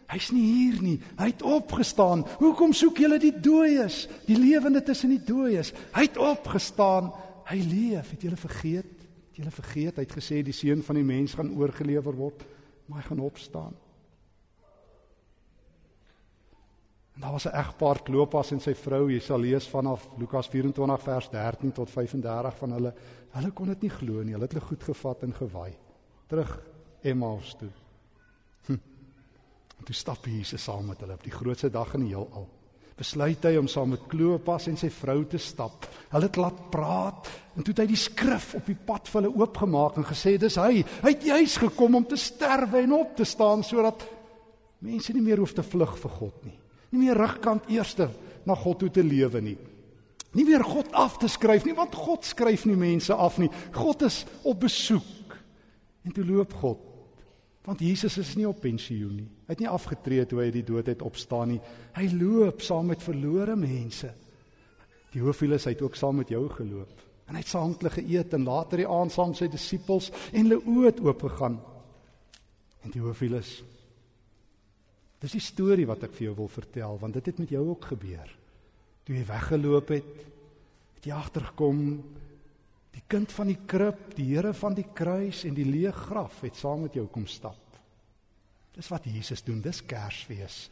Hy's 0.09 0.31
nie 0.33 0.45
hier 0.45 0.77
nie. 0.81 0.97
Hy 1.19 1.27
het 1.29 1.43
opgestaan. 1.45 2.23
Hoekom 2.39 2.73
soek 2.73 2.97
julle 2.97 3.19
die 3.21 3.33
dooies? 3.33 4.07
Die 4.25 4.37
lewende 4.39 4.81
tussen 4.85 5.13
die 5.13 5.21
dooies. 5.21 5.69
Hy 5.93 6.07
het 6.07 6.17
opgestaan. 6.17 7.11
Hy 7.49 7.59
leef. 7.61 8.15
Het 8.15 8.25
julle 8.25 8.39
vergeet? 8.39 8.95
Het 9.29 9.43
julle 9.43 9.53
vergeet 9.53 9.99
hy 9.99 10.07
het 10.07 10.15
gesê 10.17 10.41
die 10.45 10.55
seun 10.55 10.81
van 10.85 10.97
die 10.97 11.05
mens 11.05 11.35
gaan 11.37 11.53
oorgelewer 11.55 12.17
word, 12.17 12.41
maar 12.89 13.03
hy 13.03 13.05
gaan 13.11 13.21
opstaan. 13.23 13.77
En 17.19 17.21
daar 17.21 17.31
was 17.31 17.45
'n 17.45 17.55
egpaar 17.55 18.01
Klopas 18.03 18.51
en 18.51 18.59
sy 18.59 18.73
vrou. 18.73 19.11
Jy 19.11 19.19
sal 19.19 19.39
lees 19.39 19.67
vanaf 19.67 20.09
Lukas 20.17 20.47
24 20.47 21.01
vers 21.01 21.29
13 21.29 21.71
tot 21.71 21.89
35 21.89 22.57
van 22.57 22.71
hulle. 22.71 22.93
Hulle 23.29 23.51
kon 23.51 23.67
dit 23.67 23.81
nie 23.81 23.89
glo 23.89 24.23
nie. 24.23 24.33
Hulle 24.33 24.43
het 24.43 24.53
hulle 24.53 24.65
goed 24.65 24.83
gevat 24.83 25.23
en 25.23 25.33
gewaai. 25.33 25.73
Terug 26.27 26.61
Emmaus 27.01 27.55
toe. 27.59 27.69
En 29.79 29.87
toe 29.87 29.95
stap 29.95 30.27
Jesus 30.27 30.63
saam 30.63 30.89
met 30.91 30.99
hulle 31.03 31.15
op 31.15 31.23
die 31.25 31.33
grootste 31.33 31.71
dag 31.71 31.93
in 31.97 32.05
die 32.05 32.13
heelal. 32.13 32.47
Besluit 32.99 33.45
hy 33.47 33.53
om 33.55 33.67
saam 33.71 33.93
met 33.93 34.07
Klopas 34.11 34.67
en 34.67 34.75
sy 34.77 34.89
vrou 34.91 35.21
te 35.31 35.39
stap. 35.39 35.87
Hulle 36.11 36.27
het 36.27 36.39
laat 36.39 36.65
praat 36.73 37.29
en 37.55 37.63
toe 37.63 37.71
het 37.71 37.83
hy 37.85 37.89
die 37.93 37.99
skrif 37.99 38.51
op 38.59 38.67
die 38.67 38.75
pad 38.75 39.07
vir 39.07 39.21
hulle 39.21 39.39
oopgemaak 39.39 39.99
en 39.99 40.07
gesê 40.07 40.35
dis 40.39 40.57
hy. 40.59 40.83
Hy 40.83 41.13
het 41.13 41.27
juis 41.29 41.55
gekom 41.63 41.95
om 42.01 42.07
te 42.09 42.19
sterwe 42.19 42.83
en 42.83 42.97
op 42.99 43.15
te 43.15 43.27
staan 43.27 43.63
sodat 43.63 44.03
mense 44.83 45.15
nie 45.15 45.23
meer 45.23 45.39
hoef 45.39 45.55
te 45.55 45.63
vlug 45.63 45.95
vir 46.01 46.15
God 46.17 46.43
nie. 46.49 46.57
Nie 46.91 47.05
meer 47.05 47.21
rugkant 47.23 47.71
eerste 47.71 48.09
na 48.47 48.57
God 48.59 48.81
toe 48.83 48.91
te 48.91 49.05
lewe 49.05 49.43
nie. 49.47 49.57
Nie 50.35 50.45
meer 50.45 50.65
God 50.67 50.91
af 50.97 51.17
te 51.21 51.31
skryf 51.31 51.63
nie 51.65 51.77
want 51.77 51.95
God 51.95 52.27
skryf 52.27 52.67
nie 52.67 52.77
mense 52.79 53.15
af 53.15 53.39
nie. 53.39 53.49
God 53.79 54.03
is 54.09 54.25
op 54.43 54.59
besoek. 54.67 55.39
En 56.03 56.15
toe 56.15 56.27
loop 56.27 56.51
God 56.59 56.88
Want 57.67 57.83
Jesus 57.83 58.17
is 58.17 58.35
nie 58.39 58.47
op 58.47 58.61
pensioen 58.63 59.15
nie. 59.19 59.27
Hy 59.45 59.53
het 59.53 59.63
nie 59.63 59.69
afgetree 59.69 60.25
toe 60.25 60.39
hy 60.41 60.49
die 60.53 60.65
dood 60.65 60.87
het 60.87 61.03
opstaan 61.05 61.53
nie. 61.53 61.61
Hy 61.97 62.07
loop 62.15 62.63
saam 62.65 62.91
met 62.93 63.03
verlore 63.03 63.57
mense. 63.59 64.13
Die 65.13 65.21
hoofielis 65.21 65.67
het 65.67 65.81
ook 65.81 65.97
saam 65.99 66.21
met 66.21 66.31
jou 66.31 66.45
geloop. 66.53 67.01
En 67.27 67.35
hy 67.35 67.43
het 67.43 67.51
saam 67.51 67.73
met 67.73 67.83
hulle 67.83 67.95
geëet 67.97 68.33
en 68.37 68.47
later 68.47 68.81
die 68.81 68.89
aand 68.89 69.13
saam 69.13 69.35
sy 69.37 69.49
disippels 69.51 70.09
en 70.31 70.47
hulle 70.47 70.61
oë 70.63 70.85
het 70.89 71.03
oopgegaan. 71.03 71.59
En 72.85 72.95
hoofielis 73.03 73.59
Dis 75.19 75.35
die 75.35 75.43
storie 75.43 75.87
wat 75.87 76.05
ek 76.07 76.13
vir 76.15 76.29
jou 76.29 76.35
wil 76.37 76.51
vertel 76.51 76.99
want 77.01 77.17
dit 77.17 77.25
het 77.27 77.39
met 77.43 77.51
jou 77.51 77.65
ook 77.73 77.89
gebeur. 77.91 78.29
Toe 79.03 79.17
jy 79.17 79.25
weggeloop 79.27 79.91
het, 79.91 80.13
het 80.95 81.09
jy 81.09 81.15
agtergekom 81.15 81.81
Die 82.99 83.07
kind 83.07 83.31
van 83.31 83.47
die 83.47 83.61
krib, 83.69 84.11
die 84.17 84.27
Here 84.33 84.51
van 84.57 84.75
die 84.75 84.89
kruis 84.95 85.45
en 85.47 85.55
die 85.55 85.67
leë 85.67 85.93
graf 85.95 86.41
het 86.43 86.57
saam 86.59 86.83
met 86.83 86.97
jou 86.99 87.05
kom 87.07 87.23
stap. 87.31 87.79
Dis 88.75 88.89
wat 88.91 89.07
Jesus 89.07 89.43
doen, 89.45 89.61
dis 89.63 89.79
Kersfees. 89.87 90.65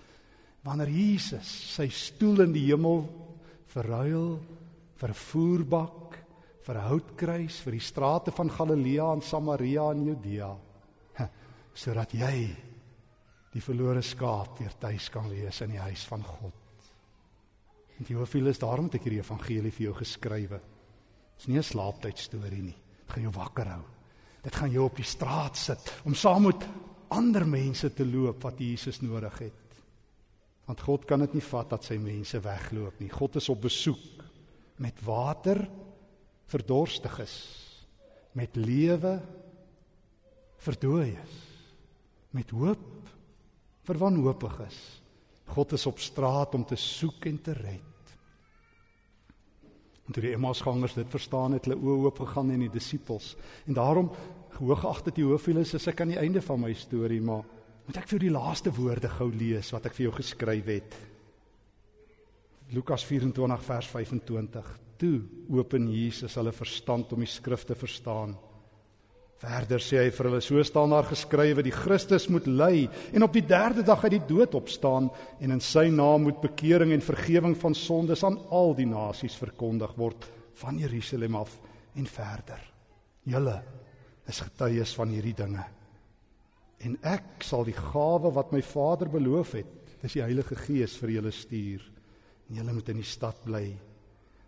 Wanneer 0.68 0.92
Jesus 0.92 1.48
sy 1.72 1.88
stoel 1.94 2.44
in 2.44 2.56
die 2.56 2.66
hemel 2.68 3.06
verruil 3.72 4.38
vir 5.00 5.10
'n 5.10 5.22
voerbak, 5.32 6.18
vir 6.66 6.76
'n 6.76 6.90
houtkruis, 6.90 7.62
vir 7.64 7.72
die 7.72 7.88
strate 7.88 8.32
van 8.32 8.50
Galilea 8.50 9.14
en 9.14 9.22
Samaria 9.22 9.92
en 9.92 10.06
Judea, 10.06 10.56
sodat 11.74 12.12
jy 12.12 12.56
die 13.54 13.62
verlore 13.62 14.02
skaap 14.02 14.60
weer 14.60 14.74
tuis 14.80 15.10
kan 15.10 15.30
wees 15.30 15.62
in 15.62 15.72
die 15.72 15.80
huis 15.80 16.04
van 16.06 16.24
God. 16.24 16.54
En 18.00 18.48
is 18.48 18.60
daarom 18.60 18.86
het 18.86 18.96
ek 18.96 19.04
hierdie 19.04 19.24
evangelie 19.24 19.72
vir 19.72 19.84
jou 19.84 19.94
geskrywe. 19.94 20.77
Dis 21.38 21.48
nie 21.48 21.58
'n 21.58 21.64
slaaptyd 21.64 22.18
storie 22.18 22.62
nie. 22.62 22.78
Dit 23.06 23.14
gaan 23.14 23.24
jou 23.24 23.34
wakker 23.34 23.66
hou. 23.66 23.84
Dit 24.44 24.56
gaan 24.56 24.72
jou 24.72 24.86
op 24.86 24.96
die 24.96 25.06
straat 25.06 25.58
sit 25.58 25.94
om 26.06 26.14
saam 26.14 26.44
met 26.44 26.68
ander 27.10 27.48
mense 27.48 27.94
te 27.94 28.06
loop 28.06 28.44
wat 28.44 28.60
Jesus 28.60 29.02
nodig 29.02 29.40
het. 29.40 29.54
Want 30.68 30.82
God 30.82 31.06
kan 31.06 31.20
dit 31.20 31.34
nie 31.34 31.44
vat 31.44 31.70
dat 31.70 31.84
sy 31.84 31.98
mense 31.98 32.40
wegloop 32.40 33.00
nie. 33.00 33.10
God 33.10 33.36
is 33.36 33.50
op 33.50 33.62
besoek 33.62 34.24
met 34.78 35.02
water 35.06 35.62
vir 36.48 36.64
dorstiges, 36.68 37.36
met 38.34 38.56
lewe 38.56 39.22
vir 40.58 40.80
dooies, 40.80 41.36
met 42.36 42.52
hoop 42.52 43.10
vir 43.88 44.00
wanhoopiges. 44.02 44.78
God 45.48 45.74
is 45.78 45.86
op 45.88 46.00
straat 46.04 46.56
om 46.56 46.66
te 46.68 46.76
soek 46.76 47.26
en 47.26 47.40
te 47.42 47.56
red. 47.56 47.97
En 50.08 50.16
toe 50.16 50.24
die 50.24 50.34
Emmausgangers 50.34 50.96
dit 50.96 51.10
verstaan 51.12 51.58
het, 51.58 51.68
hulle 51.68 51.80
oë 51.80 52.08
oop 52.08 52.22
gegaan 52.24 52.54
en 52.54 52.64
die 52.64 52.72
disippels. 52.72 53.34
En 53.68 53.76
daarom 53.76 54.10
hoogagte 54.58 55.12
Teofilus, 55.12 55.76
as 55.76 55.88
ek 55.92 56.02
aan 56.02 56.16
die 56.16 56.22
einde 56.22 56.42
van 56.42 56.62
my 56.64 56.74
storie 56.74 57.22
maar 57.22 57.46
moet 57.88 58.00
ek 58.02 58.10
vir 58.12 58.20
die 58.26 58.34
laaste 58.34 58.72
woorde 58.76 59.08
gou 59.12 59.30
lees 59.32 59.70
wat 59.72 59.86
ek 59.88 59.96
vir 59.96 60.08
jou 60.08 60.16
geskryf 60.18 60.72
het. 60.72 60.98
Lukas 62.76 63.06
24 63.08 63.64
vers 63.64 63.88
25. 63.94 64.72
Toe 65.00 65.22
open 65.56 65.86
Jesus 65.94 66.36
hulle 66.36 66.52
verstand 66.52 67.14
om 67.16 67.24
die 67.24 67.32
skrif 67.32 67.64
te 67.68 67.78
verstaan. 67.80 68.34
Verder 69.38 69.82
sê 69.84 70.00
hy 70.02 70.10
vir 70.10 70.30
hulle: 70.30 70.42
"So 70.42 70.64
staan 70.66 70.90
daar 70.90 71.06
geskrywe: 71.06 71.62
Die 71.64 71.72
Christus 71.72 72.28
moet 72.28 72.48
ly 72.48 72.90
en 73.14 73.24
op 73.24 73.34
die 73.34 73.46
3de 73.46 73.84
dag 73.86 74.04
uit 74.04 74.16
die 74.16 74.26
dood 74.26 74.56
opstaan 74.56 75.12
en 75.40 75.52
in 75.52 75.62
sy 75.62 75.90
naam 75.94 76.24
moet 76.26 76.42
bekering 76.42 76.92
en 76.92 77.02
vergifnis 77.02 77.62
van 77.62 77.76
sondes 77.76 78.24
aan 78.24 78.40
al 78.50 78.74
die 78.74 78.88
nasies 78.90 79.38
verkondig 79.38 79.94
word 79.96 80.26
van 80.56 80.80
Jerusalem 80.80 81.36
af 81.36 81.60
en 81.96 82.06
verder. 82.06 82.62
Julle 83.24 83.62
is 84.28 84.42
getuies 84.42 84.96
van 84.96 85.10
hierdie 85.14 85.36
dinge. 85.38 85.66
En 86.80 86.98
ek 87.02 87.44
sal 87.46 87.64
die 87.66 87.78
gawe 87.78 88.32
wat 88.34 88.52
my 88.54 88.62
Vader 88.62 89.10
beloof 89.10 89.54
het, 89.54 89.70
dis 90.02 90.18
die 90.18 90.24
Heilige 90.24 90.56
Gees 90.56 90.98
vir 90.98 91.10
julle 91.18 91.32
stuur. 91.32 91.86
En 92.50 92.56
julle 92.56 92.74
moet 92.74 92.90
in 92.90 93.02
die 93.02 93.08
stad 93.08 93.44
bly 93.46 93.68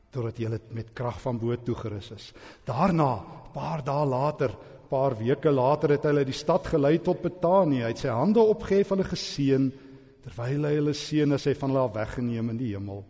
totdat 0.09 0.39
julle 0.41 0.57
met 0.73 0.89
krag 0.97 1.19
van 1.21 1.37
bo 1.37 1.53
toegerus 1.61 2.11
is. 2.15 2.31
Daarna, 2.65 3.11
paar 3.53 3.83
dae 3.85 4.05
later, 4.09 4.55
paar 4.89 5.15
weke 5.19 5.51
later 5.53 5.93
het 5.95 6.07
hulle 6.09 6.25
die 6.27 6.35
stad 6.35 6.67
gelei 6.67 6.97
tot 7.05 7.21
Betanië. 7.23 7.85
Hy 7.85 7.93
het 7.93 8.01
sy 8.03 8.13
hande 8.13 8.41
opgehef, 8.41 8.93
hulle 8.95 9.07
geseën 9.07 9.69
terwyl 10.25 10.67
hy 10.67 10.73
hulle 10.75 10.93
seën 10.97 11.33
as 11.33 11.47
hy 11.47 11.55
van 11.57 11.73
hulle 11.73 11.93
weggeneem 11.95 12.51
in 12.53 12.59
die 12.59 12.73
hemel. 12.73 13.03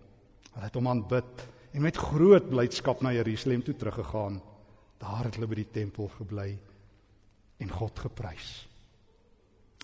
Hulle 0.54 0.68
het 0.68 0.78
hom 0.78 0.90
aanbid 0.92 1.46
en 1.74 1.86
met 1.86 1.98
groot 2.00 2.48
blydskap 2.50 3.04
na 3.06 3.14
Jerusalem 3.16 3.64
toe 3.66 3.76
teruggegaan. 3.78 4.40
Daar 5.00 5.28
het 5.28 5.38
hulle 5.40 5.50
by 5.50 5.60
die 5.62 5.72
tempel 5.80 6.10
gebly 6.18 6.50
en 7.60 7.72
God 7.76 8.00
geprys. 8.06 8.50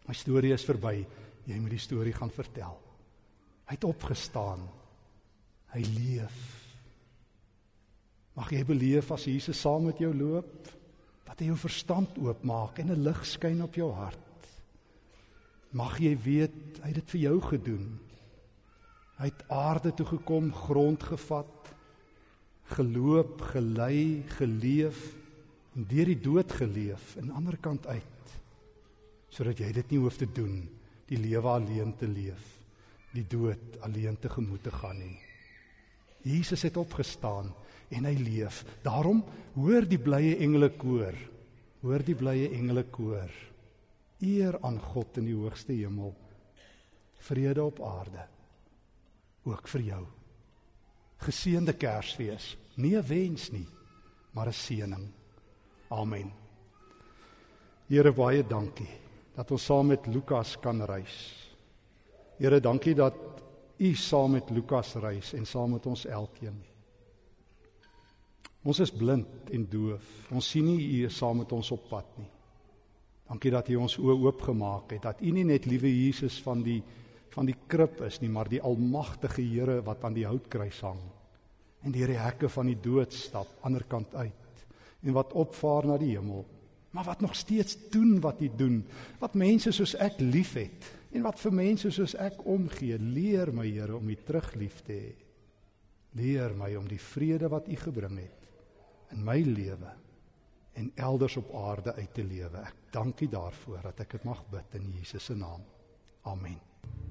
My 0.05 0.15
storie 0.15 0.53
is 0.53 0.65
verby. 0.67 0.99
Jy 1.45 1.57
moet 1.61 1.75
die 1.75 1.81
storie 1.81 2.13
gaan 2.13 2.33
vertel. 2.33 2.77
Hy 3.65 3.77
het 3.77 3.87
opgestaan. 3.87 4.61
Hy 5.73 5.81
leef. 5.95 6.39
Mag 8.35 8.51
jy 8.51 8.63
beleef 8.67 9.11
as 9.15 9.25
Jesus 9.29 9.59
saam 9.61 9.87
met 9.89 10.01
jou 10.01 10.11
loop? 10.13 10.69
Dat 11.25 11.39
hy 11.39 11.49
jou 11.49 11.57
verstand 11.57 12.17
oopmaak 12.21 12.79
en 12.79 12.91
'n 12.91 13.03
lig 13.03 13.25
skyn 13.25 13.61
op 13.61 13.75
jou 13.75 13.91
hart. 13.91 14.19
Mag 15.71 15.99
jy 15.99 16.15
weet 16.15 16.79
hy 16.81 16.87
het 16.87 16.95
dit 16.95 17.09
vir 17.09 17.21
jou 17.21 17.41
gedoen. 17.41 17.99
Hy 19.17 19.25
het 19.25 19.43
aarde 19.49 19.93
toe 19.93 20.05
gekom, 20.05 20.53
grond 20.53 21.03
gevat, 21.03 21.75
geloop, 22.65 23.41
gelei, 23.41 24.23
geleef 24.37 25.15
en 25.75 25.85
deur 25.89 26.09
die 26.09 26.21
dood 26.23 26.51
geleef 26.55 27.15
aan 27.19 27.29
die 27.29 27.37
ander 27.37 27.57
kant 27.61 27.87
uit 27.87 28.11
sodat 29.35 29.59
jy 29.59 29.71
dit 29.75 29.91
nie 29.91 29.99
hoef 29.99 30.17
te 30.19 30.27
doen 30.31 30.61
die 31.09 31.19
lewe 31.19 31.51
alleen 31.51 31.91
te 31.99 32.07
leef 32.07 32.43
die 33.15 33.25
dood 33.31 33.79
alleen 33.85 34.15
te 34.19 34.31
gemoed 34.31 34.63
te 34.63 34.71
gaan 34.71 34.97
nie 35.01 35.17
Jesus 36.25 36.63
het 36.65 36.79
opgestaan 36.79 37.51
en 37.89 38.05
hy 38.05 38.15
leef. 38.17 38.63
Daarom 38.83 39.23
hoor 39.55 39.87
die 39.87 39.99
blye 40.01 40.37
engele 40.43 40.69
koor. 40.77 41.15
Hoor 41.81 42.05
die 42.05 42.15
blye 42.15 42.49
engele 42.49 42.83
koor. 42.83 43.31
Eer 44.21 44.57
aan 44.63 44.79
God 44.79 45.17
in 45.21 45.29
die 45.29 45.37
hoogste 45.37 45.73
hemel. 45.73 46.13
Vrede 47.25 47.63
op 47.63 47.81
aarde. 47.81 48.27
Ook 49.45 49.67
vir 49.67 49.81
jou. 49.81 50.03
Geseënde 51.25 51.73
Kersfees. 51.73 52.55
Nie 52.75 52.97
'n 52.97 53.07
wens 53.07 53.51
nie, 53.51 53.67
maar 54.33 54.47
'n 54.47 54.53
seëning. 54.53 55.07
Amen. 55.89 56.31
Here 57.87 58.11
baie 58.11 58.43
dankie 58.43 58.89
dat 59.35 59.51
ons 59.51 59.65
saam 59.65 59.87
met 59.87 60.07
Lukas 60.07 60.59
kan 60.59 60.81
reis. 60.81 61.33
Here 62.37 62.59
dankie 62.59 62.95
dat 62.95 63.13
U 63.77 63.93
saam 63.93 64.31
met 64.31 64.49
Lukas 64.49 64.93
reis 64.95 65.33
en 65.33 65.45
saam 65.45 65.71
met 65.71 65.85
ons 65.85 66.05
elkeen. 66.05 66.63
Ons 68.65 68.81
is 68.81 68.89
blind 68.89 69.51
en 69.53 69.65
doof. 69.69 70.05
Ons 70.33 70.47
sien 70.49 70.65
nie 70.65 71.03
U 71.03 71.09
saam 71.13 71.43
met 71.43 71.51
ons 71.53 71.67
op 71.75 71.83
pad 71.89 72.07
nie. 72.17 72.31
Dankie 73.29 73.51
dat 73.53 73.69
U 73.69 73.77
ons 73.81 73.97
oë 74.01 74.15
oopgemaak 74.25 74.95
het 74.95 75.05
dat 75.05 75.21
U 75.21 75.33
nie 75.33 75.45
net 75.45 75.67
liewe 75.69 75.89
Jesus 75.89 76.39
van 76.45 76.65
die 76.65 76.81
van 77.35 77.49
die 77.49 77.57
krib 77.67 77.99
is 78.05 78.21
nie, 78.21 78.29
maar 78.31 78.47
die 78.47 78.61
almagtige 78.63 79.43
Here 79.43 79.81
wat 79.83 80.05
aan 80.07 80.13
die 80.15 80.23
houtkruis 80.23 80.77
hang 80.85 81.01
en 81.83 81.91
deur 81.91 82.07
die 82.07 82.21
hekke 82.21 82.47
van 82.49 82.69
die 82.69 82.77
dood 82.79 83.11
stap 83.13 83.49
ander 83.67 83.83
kant 83.91 84.13
uit 84.15 84.61
en 85.03 85.13
wat 85.17 85.35
opvaar 85.35 85.85
na 85.85 85.97
die 85.99 86.13
hemel. 86.15 86.45
Maar 86.95 87.09
wat 87.11 87.21
nog 87.21 87.35
steeds 87.35 87.75
doen 87.91 88.21
wat 88.23 88.39
hy 88.39 88.47
doen, 88.55 88.79
wat 89.19 89.35
mense 89.35 89.73
soos 89.75 89.97
ek 89.99 90.15
liefhet 90.23 90.87
en 91.11 91.27
wat 91.27 91.41
vir 91.43 91.53
mense 91.59 91.91
soos 91.91 92.15
ek 92.23 92.39
omgee, 92.47 92.97
leer 92.97 93.51
my 93.53 93.67
Here 93.67 93.99
om 93.99 94.09
U 94.09 94.15
teruglief 94.15 94.79
te 94.87 94.95
hê. 94.95 95.13
Leer 96.15 96.55
my 96.55 96.71
om 96.79 96.87
die 96.87 97.01
vrede 97.01 97.51
wat 97.51 97.67
U 97.67 97.77
gebring 97.83 98.23
het 98.23 98.44
in 99.11 99.23
my 99.23 99.41
lewe 99.41 99.91
en 100.75 100.91
elders 100.95 101.37
op 101.37 101.53
aarde 101.55 101.93
uit 101.93 102.13
te 102.13 102.23
lewe. 102.23 102.57
Ek 102.57 102.75
dank 102.91 103.21
U 103.21 103.27
daarvoor 103.31 103.81
dat 103.81 103.99
ek 103.99 104.17
dit 104.17 104.23
mag 104.27 104.43
bid 104.51 104.79
in 104.79 104.91
Jesus 104.97 105.23
se 105.23 105.35
naam. 105.35 105.63
Amen. 106.27 106.59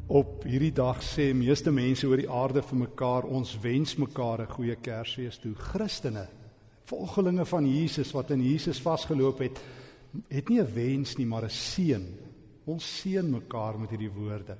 Op 0.06 0.42
hierdie 0.44 0.72
dag 0.74 1.00
sê 1.00 1.30
meeste 1.32 1.72
mense 1.72 2.06
oor 2.06 2.20
die 2.20 2.30
aarde 2.30 2.62
vir 2.62 2.82
mekaar 2.82 3.24
ons 3.24 3.54
wens 3.62 3.96
mekaar 3.96 4.42
'n 4.42 4.52
goeie 4.52 4.76
Kersfees 4.76 5.38
toe. 5.38 5.54
Christene, 5.54 6.26
volgelinge 6.84 7.44
van 7.44 7.66
Jesus 7.66 8.12
wat 8.12 8.30
in 8.30 8.42
Jesus 8.42 8.80
vasgeloop 8.80 9.38
het, 9.38 9.60
het 10.28 10.48
nie 10.48 10.60
'n 10.60 10.74
wens 10.74 11.16
nie, 11.16 11.26
maar 11.26 11.44
'n 11.44 11.50
seën. 11.50 12.04
Ons 12.66 13.00
seën 13.00 13.30
mekaar 13.30 13.78
met 13.78 13.90
hierdie 13.90 14.10
woorde. 14.10 14.56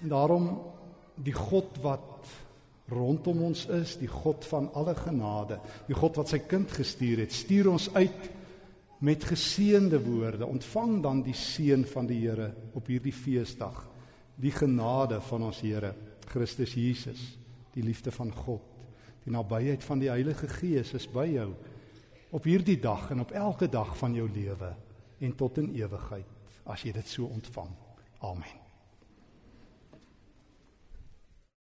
En 0.00 0.08
daarom 0.08 0.60
die 1.16 1.32
God 1.32 1.78
wat 1.82 2.26
rondom 2.92 3.42
ons 3.48 3.64
is, 3.72 3.96
die 3.96 4.10
God 4.10 4.44
van 4.44 4.68
alle 4.76 4.94
genade, 4.98 5.58
die 5.88 5.96
God 5.96 6.18
wat 6.20 6.32
sy 6.32 6.42
kind 6.44 6.72
gestuur 6.72 7.24
het, 7.24 7.32
stuur 7.32 7.70
ons 7.72 7.88
uit 7.96 8.30
met 9.04 9.24
geseënde 9.24 10.00
woorde. 10.04 10.46
Ontvang 10.46 10.98
dan 11.04 11.22
die 11.24 11.36
seën 11.36 11.84
van 11.88 12.08
die 12.08 12.20
Here 12.22 12.50
op 12.76 12.88
hierdie 12.88 13.12
feesdag. 13.12 13.82
Die 14.40 14.52
genade 14.52 15.20
van 15.28 15.48
ons 15.48 15.60
Here 15.64 15.94
Christus 16.28 16.74
Jesus, 16.74 17.20
die 17.74 17.84
liefde 17.84 18.12
van 18.14 18.32
God, 18.32 18.64
die 19.24 19.32
nabyheid 19.32 19.84
van 19.84 20.00
die 20.02 20.10
Heilige 20.12 20.48
Gees 20.48 20.92
is 20.96 21.06
by 21.08 21.26
jou 21.32 21.52
op 22.34 22.48
hierdie 22.48 22.80
dag 22.82 23.10
en 23.14 23.22
op 23.22 23.30
elke 23.30 23.68
dag 23.70 23.94
van 23.98 24.16
jou 24.16 24.26
lewe 24.34 24.74
en 25.22 25.36
tot 25.38 25.62
in 25.62 25.70
ewigheid 25.76 26.26
as 26.64 26.82
jy 26.82 26.96
dit 26.96 27.08
so 27.08 27.30
ontvang. 27.30 27.72
Amen. 28.24 28.63